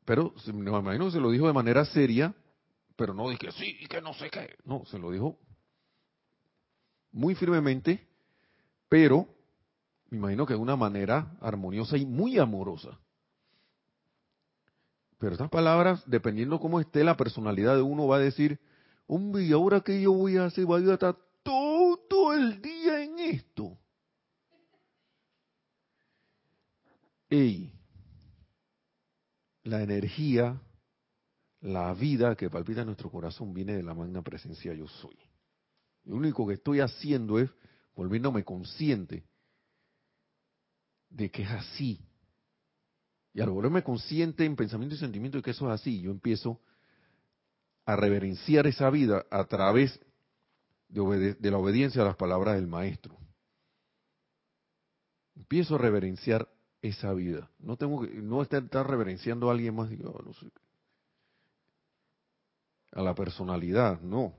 [0.05, 2.33] Pero me imagino se lo dijo de manera seria,
[2.95, 4.55] pero no dije sí, que no sé qué.
[4.63, 5.39] No, se lo dijo
[7.11, 8.05] muy firmemente,
[8.89, 9.27] pero
[10.09, 12.99] me imagino que de una manera armoniosa y muy amorosa.
[15.17, 18.59] Pero estas palabras, dependiendo cómo esté la personalidad de uno, va a decir,
[19.07, 20.65] Hombre, ¿y ahora qué yo voy a hacer?
[20.65, 23.77] Voy a estar todo el día en esto.
[27.29, 27.71] Ey,
[29.63, 30.61] la energía,
[31.61, 35.17] la vida que palpita en nuestro corazón viene de la magna presencia yo soy.
[36.03, 37.49] Lo único que estoy haciendo es
[37.95, 39.23] volviéndome consciente
[41.09, 41.99] de que es así.
[43.33, 46.61] Y al volverme consciente en pensamiento y sentimiento de que eso es así, yo empiezo
[47.85, 49.99] reverenciar esa vida a través
[50.87, 53.17] de, de la obediencia a las palabras del maestro.
[55.35, 56.47] Empiezo a reverenciar
[56.81, 57.49] esa vida.
[57.59, 59.89] No tengo que, no estar, reverenciando a alguien más,
[62.91, 64.33] a la personalidad, no.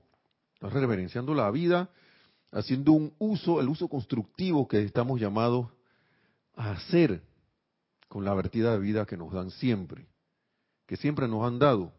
[0.54, 1.90] Estás reverenciando la vida,
[2.50, 5.68] haciendo un uso, el uso constructivo que estamos llamados
[6.54, 7.22] a hacer
[8.08, 10.06] con la vertida de vida que nos dan siempre,
[10.86, 11.92] que siempre nos han dado.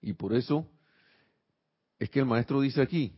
[0.00, 0.66] Y por eso
[1.98, 3.12] es que el maestro dice aquí,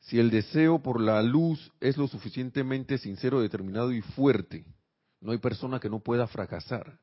[0.00, 4.64] si el deseo por la luz es lo suficientemente sincero, determinado y fuerte,
[5.20, 6.98] no hay persona que no pueda fracasar.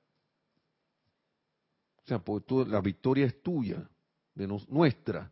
[2.04, 3.90] O sea, pues, la victoria es tuya,
[4.36, 5.32] de nuestra.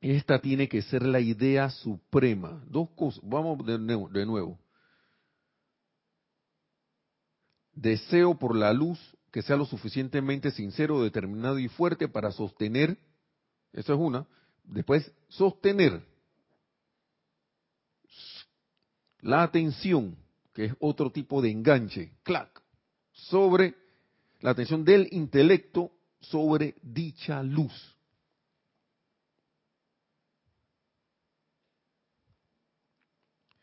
[0.00, 2.64] Esta tiene que ser la idea suprema.
[2.68, 4.58] Dos cosas, vamos de de nuevo.
[7.74, 8.98] Deseo por la luz
[9.30, 12.98] que sea lo suficientemente sincero, determinado y fuerte para sostener,
[13.72, 14.26] eso es una,
[14.64, 16.02] Después, sostener
[19.20, 20.16] la atención,
[20.54, 22.62] que es otro tipo de enganche, clac,
[23.12, 23.74] sobre
[24.40, 27.72] la atención del intelecto sobre dicha luz.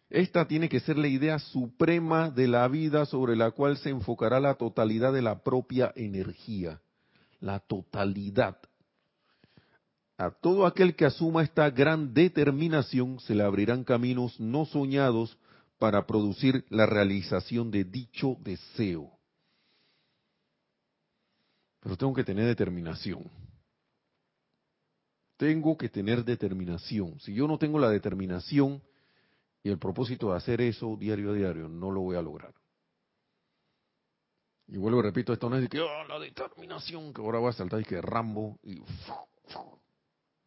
[0.09, 4.39] Esta tiene que ser la idea suprema de la vida sobre la cual se enfocará
[4.39, 6.81] la totalidad de la propia energía.
[7.39, 8.57] La totalidad.
[10.17, 15.37] A todo aquel que asuma esta gran determinación se le abrirán caminos no soñados
[15.77, 19.11] para producir la realización de dicho deseo.
[21.79, 23.29] Pero tengo que tener determinación.
[25.37, 27.17] Tengo que tener determinación.
[27.21, 28.81] Si yo no tengo la determinación
[29.63, 32.53] y el propósito de hacer eso diario a diario, no lo voy a lograr.
[34.67, 37.49] Y vuelvo y repito, esto no es de que, oh, la determinación, que ahora voy
[37.49, 38.81] a saltar y que Rambo y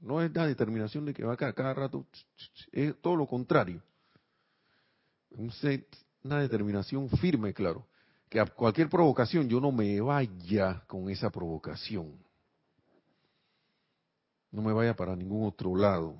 [0.02, 2.06] no es la determinación de que va a cada, cada rato,
[2.72, 3.82] es todo lo contrario.
[6.24, 7.86] una determinación firme, claro.
[8.28, 12.16] Que a cualquier provocación yo no me vaya con esa provocación.
[14.50, 16.16] No me vaya para ningún otro lado.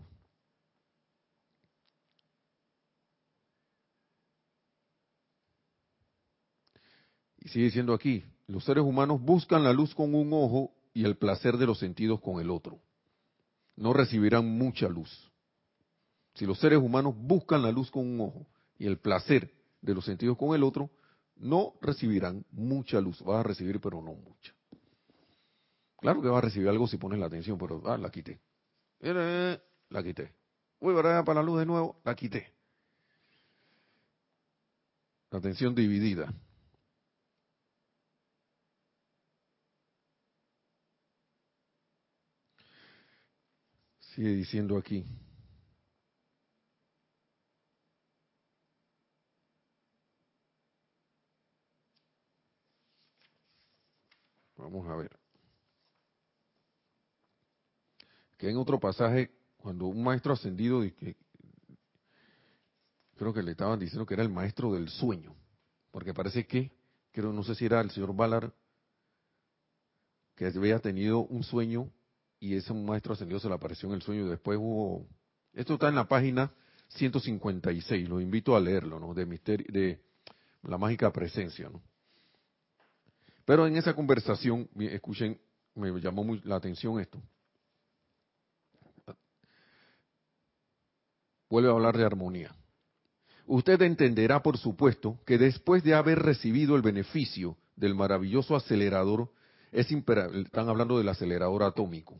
[7.44, 11.16] Y sigue diciendo aquí, los seres humanos buscan la luz con un ojo y el
[11.16, 12.80] placer de los sentidos con el otro
[13.76, 15.10] no recibirán mucha luz.
[16.34, 18.46] Si los seres humanos buscan la luz con un ojo
[18.78, 20.90] y el placer de los sentidos con el otro,
[21.36, 23.20] no recibirán mucha luz.
[23.22, 24.54] Vas a recibir, pero no mucha.
[25.98, 28.40] Claro que vas a recibir algo si pones la atención, pero ah, la quité.
[29.00, 30.32] La quité.
[30.80, 32.52] Voy para para la luz de nuevo, la quité.
[35.30, 36.32] La atención dividida.
[44.14, 45.06] Sigue diciendo aquí.
[54.56, 55.18] Vamos a ver.
[58.36, 61.16] Que en otro pasaje, cuando un maestro ascendido, que,
[63.16, 65.34] creo que le estaban diciendo que era el maestro del sueño,
[65.90, 66.70] porque parece que,
[67.12, 68.52] creo, no sé si era el señor Ballard,
[70.36, 71.90] que había tenido un sueño
[72.42, 74.28] y ese maestro ascendido se le apareció en el sueño.
[74.28, 75.06] Después hubo,
[75.52, 76.50] esto está en la página
[76.88, 79.14] 156, lo invito a leerlo, ¿no?
[79.14, 80.00] De, misterio, de
[80.64, 81.80] la mágica presencia, ¿no?
[83.44, 85.40] Pero en esa conversación, escuchen,
[85.76, 87.22] me llamó la atención esto.
[91.48, 92.52] Vuelve a hablar de armonía.
[93.46, 99.30] Usted entenderá, por supuesto, que después de haber recibido el beneficio del maravilloso acelerador,
[99.70, 102.18] es están hablando del acelerador atómico,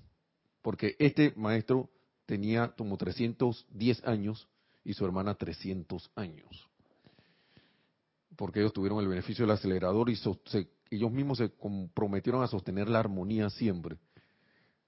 [0.63, 1.91] porque este maestro
[2.27, 4.49] tenía como 310 años
[4.85, 6.69] y su hermana 300 años.
[8.37, 10.19] Porque ellos tuvieron el beneficio del acelerador y
[10.91, 13.99] ellos mismos se comprometieron a sostener la armonía siempre.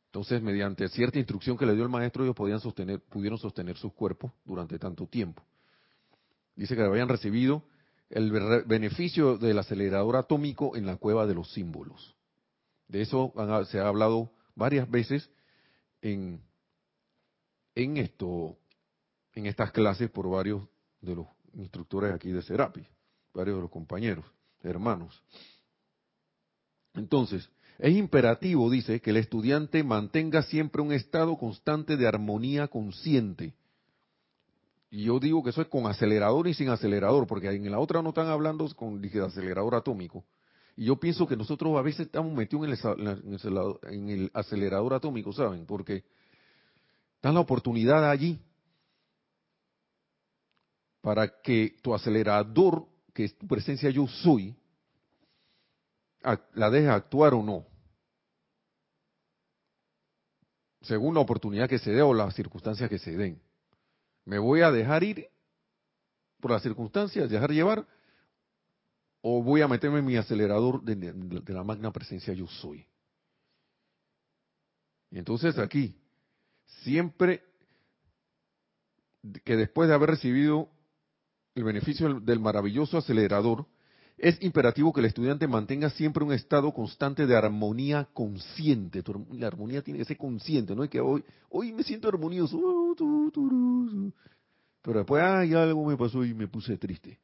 [0.06, 3.92] Entonces, mediante cierta instrucción que le dio el maestro, ellos podían sostener, pudieron sostener sus
[3.92, 5.42] cuerpos durante tanto tiempo.
[6.54, 7.64] Dice que habían recibido
[8.10, 8.30] el
[8.64, 12.14] beneficio del acelerador atómico en la cueva de los símbolos.
[12.86, 13.32] De eso
[13.70, 15.28] se ha hablado varias veces
[16.04, 16.38] en,
[17.74, 18.58] en esto,
[19.32, 20.62] en estas clases por varios
[21.00, 22.86] de los instructores aquí de Serapi,
[23.32, 24.26] varios de los compañeros,
[24.62, 25.22] hermanos.
[26.92, 27.48] Entonces,
[27.78, 33.54] es imperativo, dice, que el estudiante mantenga siempre un estado constante de armonía consciente.
[34.90, 38.02] Y yo digo que eso es con acelerador y sin acelerador, porque en la otra
[38.02, 40.22] no están hablando con acelerador atómico.
[40.76, 45.66] Y yo pienso que nosotros a veces estamos metidos en el, acelerador atómico, ¿saben?
[45.66, 46.04] Porque
[47.16, 48.40] está la oportunidad allí
[51.00, 54.56] para que tu acelerador, que es tu presencia yo soy,
[56.54, 57.66] la deje actuar o no.
[60.80, 63.40] Según la oportunidad que se dé o las circunstancias que se den.
[64.24, 65.28] ¿Me voy a dejar ir
[66.40, 67.86] por las circunstancias, dejar llevar?
[69.26, 71.14] ¿O voy a meterme en mi acelerador de,
[71.46, 72.86] la magna presencia yo soy?
[75.10, 75.96] Y entonces aquí,
[76.82, 77.42] siempre
[79.42, 80.68] que después de haber recibido
[81.54, 83.64] el beneficio del maravilloso acelerador,
[84.18, 89.02] es imperativo que el estudiante mantenga siempre un estado constante de armonía consciente.
[89.30, 92.60] La armonía tiene que ser consciente, no es que hoy, hoy me siento armonioso,
[94.82, 97.18] pero después, ay, algo me pasó y me puse triste.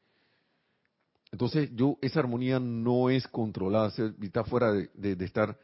[1.32, 5.58] Entonces, yo, esa armonía no es controlada, está fuera de, de estar,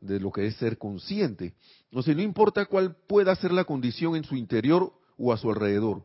[0.00, 1.54] de lo que es ser consciente.
[1.84, 6.04] Entonces, no importa cuál pueda ser la condición en su interior o a su alrededor,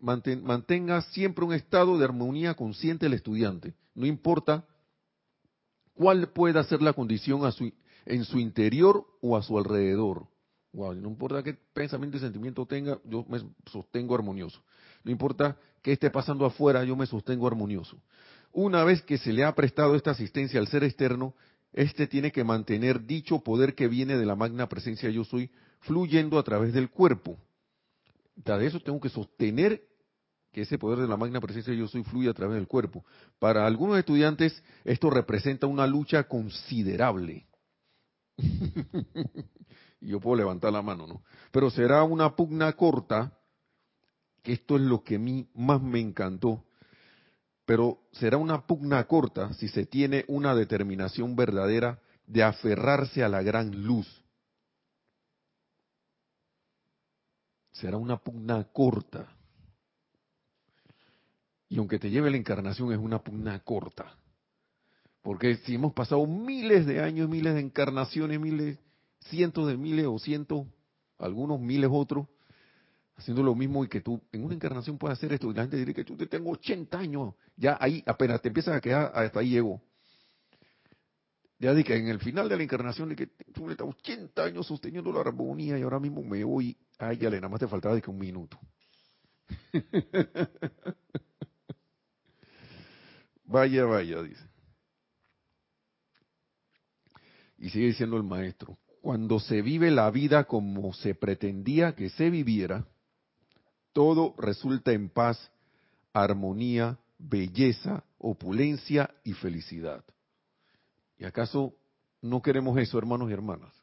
[0.00, 3.74] mantenga siempre un estado de armonía consciente el estudiante.
[3.94, 4.64] No importa
[5.94, 7.40] cuál pueda ser la condición
[8.06, 10.28] en su interior o a su alrededor.
[10.72, 14.62] no importa qué pensamiento y sentimiento tenga, yo me sostengo armonioso.
[15.02, 17.98] No importa qué esté pasando afuera, yo me sostengo armonioso.
[18.52, 21.34] Una vez que se le ha prestado esta asistencia al ser externo,
[21.72, 25.50] éste tiene que mantener dicho poder que viene de la magna presencia yo soy
[25.80, 27.38] fluyendo a través del cuerpo
[28.44, 29.82] de eso tengo que sostener
[30.52, 33.04] que ese poder de la magna presencia yo soy fluye a través del cuerpo.
[33.38, 37.46] Para algunos estudiantes esto representa una lucha considerable.
[40.00, 41.22] yo puedo levantar la mano, ¿no?
[41.50, 43.37] Pero será una pugna corta,
[44.52, 46.64] esto es lo que a mí más me encantó,
[47.64, 53.42] pero será una pugna corta si se tiene una determinación verdadera de aferrarse a la
[53.42, 54.06] gran luz
[57.78, 59.28] será una pugna corta.
[61.68, 64.16] Y aunque te lleve la encarnación, es una pugna corta.
[65.22, 68.78] Porque si hemos pasado miles de años, miles de encarnaciones, miles,
[69.20, 70.66] cientos de miles o cientos,
[71.18, 72.26] algunos miles otros,
[73.18, 75.76] haciendo lo mismo y que tú en una encarnación puedes hacer esto, y la gente
[75.76, 79.40] dice que tú te tengo 80 años, ya ahí apenas te empiezas a quedar, hasta
[79.40, 79.82] ahí llego.
[81.58, 85.12] Ya dije, en el final de la encarnación, de que tú estás 80 años sosteniendo
[85.12, 88.02] la armonía y ahora mismo me voy Ay, ya le nada más te faltaba de
[88.02, 88.58] que un minuto.
[93.44, 94.42] vaya, vaya, dice.
[97.58, 102.30] Y sigue diciendo el maestro, cuando se vive la vida como se pretendía que se
[102.30, 102.84] viviera,
[103.92, 105.50] todo resulta en paz,
[106.12, 110.04] armonía, belleza, opulencia y felicidad.
[111.18, 111.74] ¿Y acaso
[112.22, 113.74] no queremos eso, hermanos y hermanas?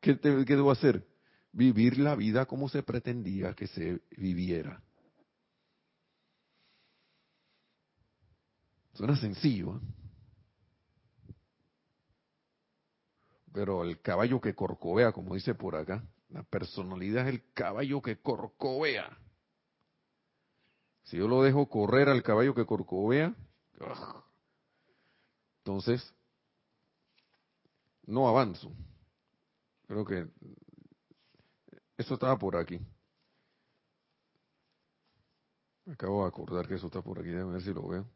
[0.00, 1.04] ¿Qué, qué debo hacer?
[1.54, 4.82] vivir la vida como se pretendía que se viviera.
[8.92, 9.80] Suena sencillo, ¿eh?
[13.52, 18.20] pero el caballo que corcovea, como dice por acá, la personalidad es el caballo que
[18.20, 19.18] corcovea.
[21.04, 23.34] Si yo lo dejo correr al caballo que corcovea,
[25.58, 26.14] entonces
[28.06, 28.72] no avanzo.
[29.86, 30.26] Creo que
[31.96, 32.80] eso estaba por aquí.
[35.86, 38.06] Acabo de acordar que eso está por aquí, déjame ver si lo veo.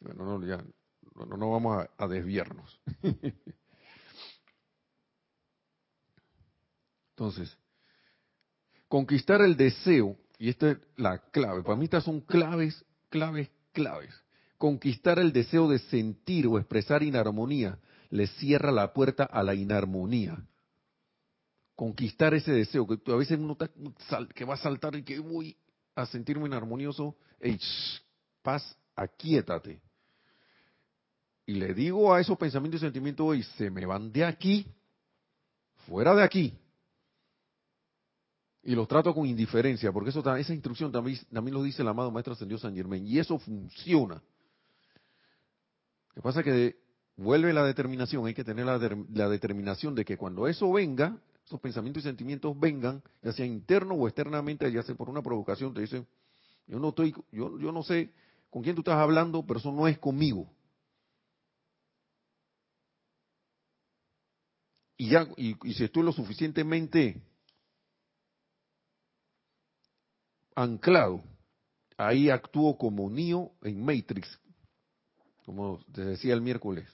[0.00, 0.62] Bueno, no, ya,
[1.14, 2.80] no, no vamos a, a desviarnos.
[7.18, 7.58] Entonces,
[8.86, 14.14] conquistar el deseo, y esta es la clave, para mí estas son claves, claves, claves.
[14.56, 17.78] Conquistar el deseo de sentir o expresar inarmonía
[18.10, 20.38] le cierra la puerta a la inarmonía
[21.78, 23.70] conquistar ese deseo, que a veces uno está,
[24.34, 25.56] que va a saltar y que voy
[25.94, 27.56] a sentirme inarmonioso, hey,
[28.42, 29.80] paz, aquíétate.
[31.46, 34.66] Y le digo a esos pensamientos y sentimientos hoy, se me van de aquí,
[35.86, 36.58] fuera de aquí.
[38.68, 42.10] Y los trato con indiferencia, porque eso esa instrucción también, también lo dice el amado
[42.10, 44.16] Maestro Ascendido San Germán, y eso funciona.
[46.08, 46.76] Lo que pasa es que
[47.16, 48.76] vuelve la determinación, hay que tener la,
[49.14, 51.16] la determinación de que cuando eso venga,
[51.46, 55.72] esos pensamientos y sentimientos vengan, ya sea interno o externamente, ya sea por una provocación,
[55.72, 56.06] te dicen,
[56.66, 58.12] yo no estoy, yo, yo no sé
[58.50, 60.46] con quién tú estás hablando, pero eso no es conmigo.
[64.98, 67.22] y ya y, si estoy lo suficientemente
[70.62, 71.22] anclado,
[71.96, 74.40] ahí actúo como Neo en Matrix,
[75.44, 76.86] como te decía el miércoles,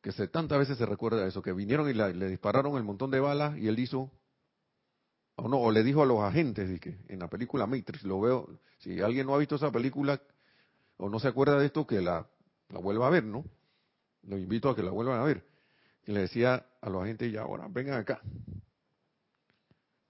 [0.00, 3.20] que se, tantas veces se recuerda eso, que vinieron y le dispararon el montón de
[3.20, 4.10] balas y él hizo,
[5.36, 8.58] o no, o le dijo a los agentes, que en la película Matrix, lo veo,
[8.78, 10.20] si alguien no ha visto esa película
[10.96, 12.26] o no se acuerda de esto, que la,
[12.68, 13.44] vuelva a ver, ¿no?
[14.24, 15.46] Lo invito a que la vuelvan a ver.
[16.04, 18.20] Y le decía a los agentes, ya ahora, vengan acá.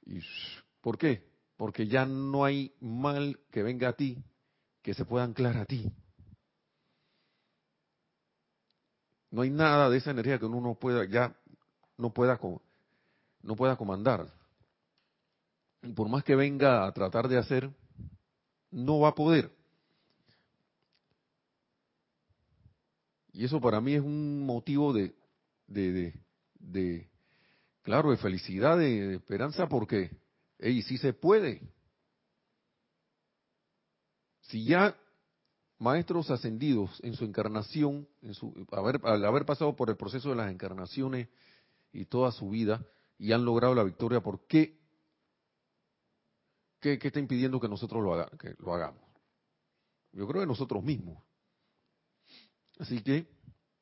[0.06, 0.20] ¿Y
[0.80, 1.31] por qué?
[1.62, 4.18] Porque ya no hay mal que venga a ti
[4.82, 5.92] que se pueda anclar a ti.
[9.30, 11.36] No hay nada de esa energía que uno no pueda, ya
[11.98, 12.40] no pueda,
[13.42, 14.26] no pueda comandar.
[15.82, 17.70] Y por más que venga a tratar de hacer,
[18.72, 19.48] no va a poder.
[23.34, 25.14] Y eso para mí es un motivo de,
[27.82, 30.10] claro, de felicidad, de, esperanza, porque,
[30.62, 31.60] hey, sí se puede.
[34.42, 34.96] Si ya
[35.78, 40.36] maestros ascendidos en su encarnación, en su, haber, al haber pasado por el proceso de
[40.36, 41.28] las encarnaciones
[41.92, 42.84] y toda su vida,
[43.18, 44.78] y han logrado la victoria, ¿por qué?
[46.80, 49.02] ¿Qué, está impidiendo que nosotros lo, haga, que lo hagamos?
[50.12, 51.22] Yo creo que nosotros mismos.
[52.78, 53.28] Así que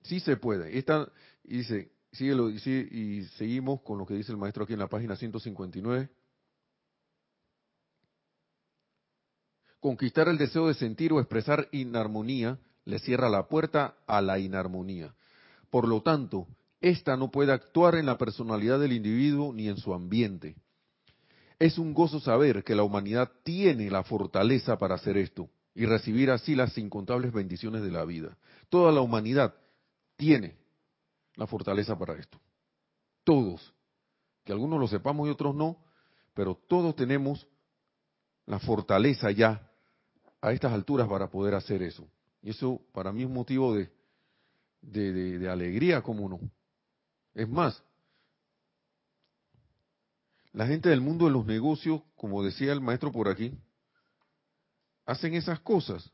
[0.03, 0.77] sí se puede.
[0.79, 1.11] Esta,
[1.43, 6.11] dice, síguelo, y seguimos con lo que dice el maestro aquí en la página 159.
[9.81, 15.15] Conquistar el deseo de sentir o expresar inarmonía le cierra la puerta a la inarmonía.
[15.71, 16.47] Por lo tanto,
[16.81, 20.57] esta no puede actuar en la personalidad del individuo ni en su ambiente.
[21.59, 26.31] Es un gozo saber que la humanidad tiene la fortaleza para hacer esto y recibir
[26.31, 28.37] así las incontables bendiciones de la vida.
[28.69, 29.55] Toda la humanidad
[30.17, 30.57] tiene
[31.37, 32.39] la fortaleza para esto.
[33.25, 33.73] Todos.
[34.45, 35.79] Que algunos lo sepamos y otros no,
[36.35, 37.47] pero todos tenemos
[38.47, 39.70] la fortaleza ya
[40.41, 42.09] a estas alturas para poder hacer eso.
[42.43, 43.91] Y eso para mí es motivo de,
[44.81, 46.41] de, alegría, como no.
[47.35, 47.83] Es más,
[50.53, 53.53] la gente del mundo de los negocios, como decía el maestro por aquí,
[55.05, 56.11] hacen esas cosas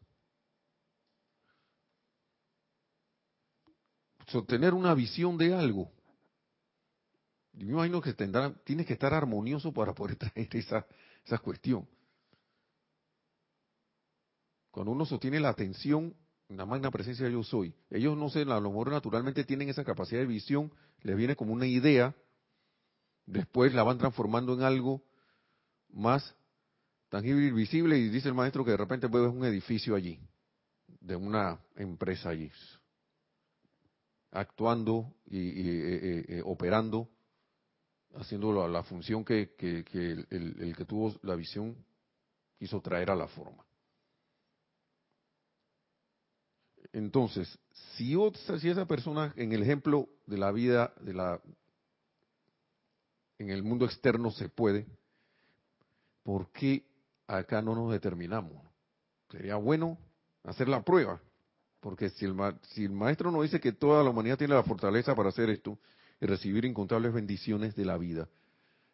[4.26, 5.90] sostener una visión de algo.
[7.52, 10.86] Yo me imagino que tendrá, tiene que estar armonioso para poder traer esa,
[11.24, 11.88] esa cuestión.
[14.76, 16.14] Cuando uno sostiene la atención
[16.50, 19.84] en la magna presencia yo soy, ellos no sé, a lo mejor naturalmente tienen esa
[19.84, 20.70] capacidad de visión,
[21.00, 22.14] les viene como una idea,
[23.24, 25.02] después la van transformando en algo
[25.88, 26.36] más
[27.08, 30.20] tangible y visible y dice el maestro que de repente ver un edificio allí,
[31.00, 32.52] de una empresa allí
[34.32, 37.08] actuando y, eh, eh, eh, operando,
[38.14, 41.74] haciendo la, función que, el, que tuvo la visión
[42.58, 43.65] quiso traer a la forma.
[46.92, 47.58] Entonces,
[47.96, 48.16] si,
[48.60, 51.40] si esa persona, en el ejemplo de la vida, de la,
[53.38, 54.86] en el mundo externo se puede,
[56.22, 56.84] ¿por qué
[57.26, 58.52] acá no nos determinamos?
[59.30, 59.98] Sería bueno
[60.44, 61.20] hacer la prueba.
[61.80, 65.14] Porque si el, si el maestro nos dice que toda la humanidad tiene la fortaleza
[65.14, 65.78] para hacer esto
[66.20, 68.28] y recibir incontables bendiciones de la vida,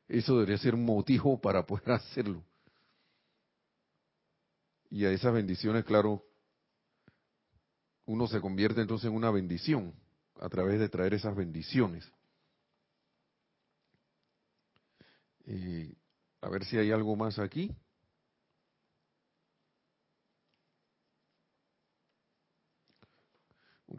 [0.08, 2.42] eso debería ser un motivo para poder hacerlo.
[4.90, 6.22] Y a esas bendiciones, claro,
[8.12, 9.94] uno se convierte entonces en una bendición
[10.38, 12.12] a través de traer esas bendiciones.
[16.42, 17.74] a ver si hay algo más aquí.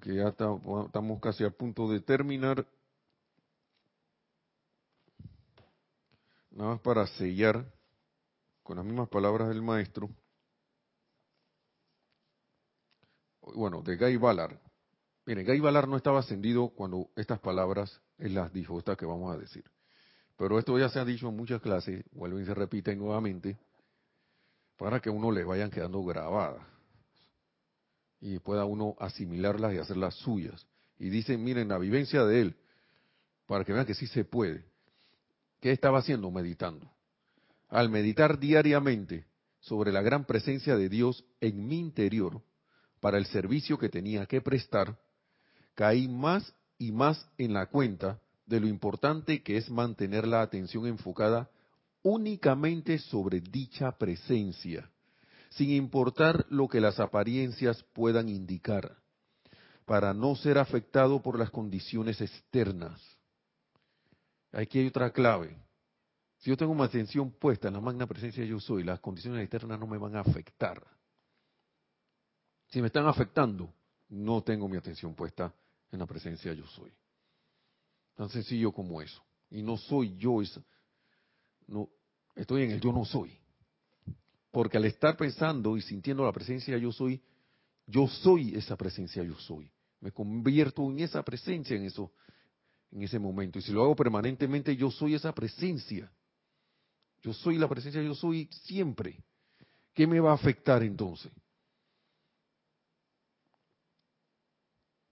[0.01, 2.67] que ya estamos casi a punto de terminar.
[6.51, 7.65] Nada más para sellar
[8.61, 10.09] con las mismas palabras del maestro.
[13.55, 14.57] Bueno, de Guy Ballard.
[15.25, 19.37] Miren, Guy Ballard no estaba ascendido cuando estas palabras las dijo, estas que vamos a
[19.37, 19.63] decir.
[20.37, 23.57] Pero esto ya se ha dicho en muchas clases, vuelven y se repiten nuevamente,
[24.77, 26.65] para que uno le vayan quedando grabadas
[28.19, 30.65] y pueda uno asimilarlas y hacerlas suyas.
[30.97, 32.55] Y dicen, miren, la vivencia de él,
[33.45, 34.65] para que vean que sí se puede.
[35.59, 36.31] ¿Qué estaba haciendo?
[36.31, 36.89] Meditando.
[37.67, 39.25] Al meditar diariamente
[39.59, 42.41] sobre la gran presencia de Dios en mi interior,
[43.03, 44.97] para el servicio que tenía que prestar,
[45.75, 50.87] caí más y más en la cuenta de lo importante que es mantener la atención
[50.87, 51.49] enfocada
[52.01, 54.89] únicamente sobre dicha presencia
[55.49, 58.95] sin importar lo que las apariencias puedan indicar,
[59.85, 63.01] para no ser afectado por las condiciones externas.
[64.53, 65.57] aquí hay otra clave.
[66.37, 69.77] Si yo tengo mi atención puesta en la magna presencia yo soy, las condiciones externas
[69.77, 70.81] no me van a afectar.
[72.73, 73.71] Si me están afectando,
[74.09, 75.53] no tengo mi atención puesta
[75.91, 76.91] en la presencia yo soy.
[78.15, 79.21] Tan sencillo como eso.
[79.51, 80.59] Y no soy yo esa.
[81.67, 81.87] No,
[82.35, 83.37] estoy en el yo no soy.
[84.49, 87.21] Porque al estar pensando y sintiendo la presencia yo soy,
[87.85, 89.69] yo soy esa presencia yo soy.
[89.99, 92.11] Me convierto en esa presencia en eso,
[92.91, 93.59] en ese momento.
[93.59, 96.11] Y si lo hago permanentemente, yo soy esa presencia.
[97.21, 99.23] Yo soy la presencia, yo soy siempre.
[99.93, 101.31] ¿Qué me va a afectar entonces?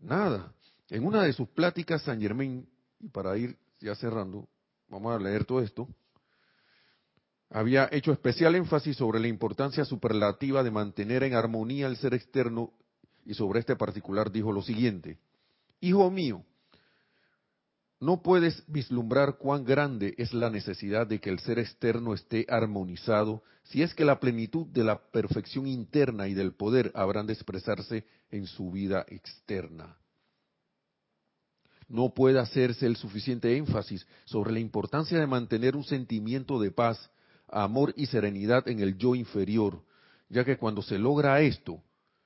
[0.01, 0.53] Nada.
[0.89, 2.67] En una de sus pláticas, San Germain,
[2.99, 4.47] y para ir ya cerrando,
[4.89, 5.87] vamos a leer todo esto,
[7.49, 12.71] había hecho especial énfasis sobre la importancia superlativa de mantener en armonía el ser externo
[13.25, 15.17] y sobre este particular dijo lo siguiente,
[15.79, 16.43] Hijo mío,
[18.01, 23.43] no puedes vislumbrar cuán grande es la necesidad de que el ser externo esté armonizado
[23.63, 28.03] si es que la plenitud de la perfección interna y del poder habrán de expresarse
[28.31, 29.97] en su vida externa.
[31.87, 37.11] No puede hacerse el suficiente énfasis sobre la importancia de mantener un sentimiento de paz,
[37.47, 39.83] amor y serenidad en el yo inferior,
[40.27, 41.83] ya que cuando se logra esto,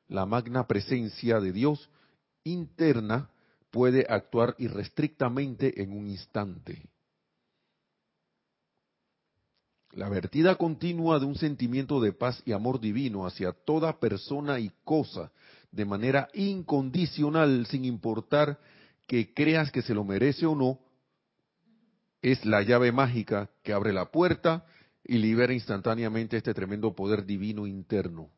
[0.07, 1.89] la magna presencia de Dios
[2.45, 3.29] interna
[3.75, 6.87] puede actuar irrestrictamente en un instante.
[9.91, 14.71] La vertida continua de un sentimiento de paz y amor divino hacia toda persona y
[14.85, 15.29] cosa,
[15.73, 18.61] de manera incondicional, sin importar
[19.07, 20.79] que creas que se lo merece o no,
[22.21, 24.65] es la llave mágica que abre la puerta
[25.03, 28.29] y libera instantáneamente este tremendo poder divino interno.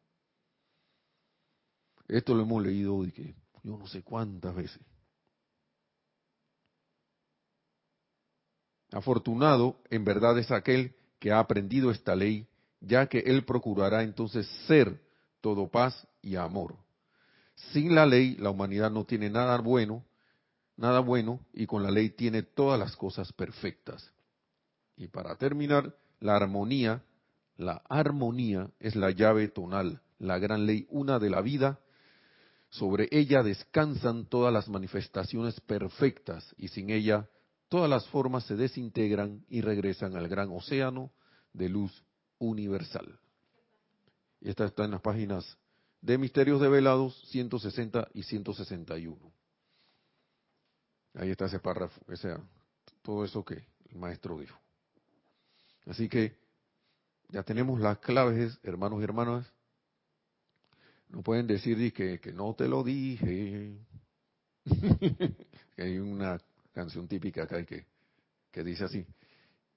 [2.07, 4.81] Esto lo hemos leído yo no sé cuántas veces.
[8.91, 12.47] Afortunado en verdad es aquel que ha aprendido esta ley,
[12.79, 15.01] ya que él procurará entonces ser
[15.41, 16.75] todo paz y amor.
[17.73, 20.05] Sin la ley la humanidad no tiene nada bueno,
[20.77, 24.11] nada bueno, y con la ley tiene todas las cosas perfectas.
[24.95, 27.03] Y para terminar, la armonía,
[27.57, 31.79] la armonía es la llave tonal, la gran ley una de la vida.
[32.69, 37.27] Sobre ella descansan todas las manifestaciones perfectas y sin ella
[37.69, 41.11] todas las formas se desintegran y regresan al gran océano
[41.53, 42.03] de luz
[42.39, 43.19] universal.
[44.39, 45.57] Y esta está en las páginas
[46.01, 49.17] de Misterios Develados 160 y 161.
[51.15, 52.35] Ahí está ese párrafo, ese,
[53.01, 54.59] todo eso que el maestro dijo.
[55.87, 56.37] Así que
[57.29, 59.51] ya tenemos las claves, hermanos y hermanas.
[61.09, 63.77] No pueden decir que, que no te lo dije.
[65.77, 66.37] Hay una
[66.77, 67.85] canción típica acá que,
[68.51, 69.03] que dice así,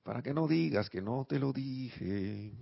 [0.03, 2.53] para que no digas que no te lo dije.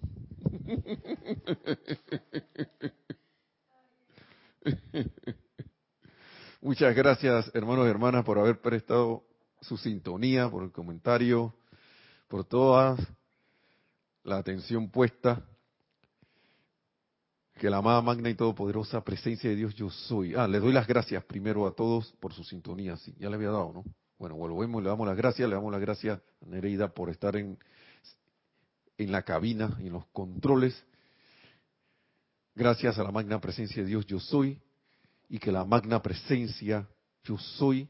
[6.61, 9.25] Muchas gracias, hermanos y hermanas, por haber prestado
[9.61, 11.53] su sintonía, por el comentario,
[12.29, 12.97] por toda
[14.23, 15.45] la atención puesta.
[17.55, 20.37] Que la amada, magna y todopoderosa presencia de Dios yo soy.
[20.37, 22.97] Ah, le doy las gracias primero a todos por su sintonía.
[22.99, 23.85] Sí, ya le había dado, ¿no?
[24.19, 27.57] Bueno, volvemos, le damos las gracias, le damos las gracias a Nereida por estar en,
[28.97, 30.85] en la cabina en los controles.
[32.57, 34.61] Gracias a la magna presencia de Dios yo soy
[35.29, 36.89] y que la magna presencia
[37.23, 37.89] yo soy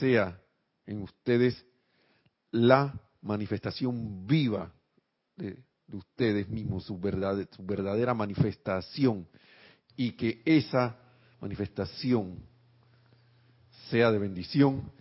[0.00, 0.40] sea
[0.86, 1.64] en ustedes
[2.50, 4.72] la manifestación viva
[5.36, 5.62] de,
[5.92, 9.28] ustedes mismos, su, verdad, su verdadera manifestación
[9.96, 10.98] y que esa
[11.40, 12.40] manifestación
[13.88, 14.97] sea de bendición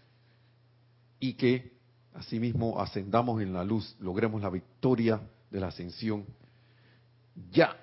[1.20, 1.78] y que
[2.14, 6.26] asimismo ascendamos en la luz, logremos la victoria de la ascensión
[7.52, 7.76] ya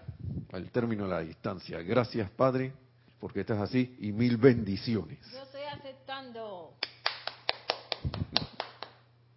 [0.53, 1.81] al término de la distancia.
[1.83, 2.73] Gracias, Padre,
[3.21, 5.19] porque estás así y mil bendiciones.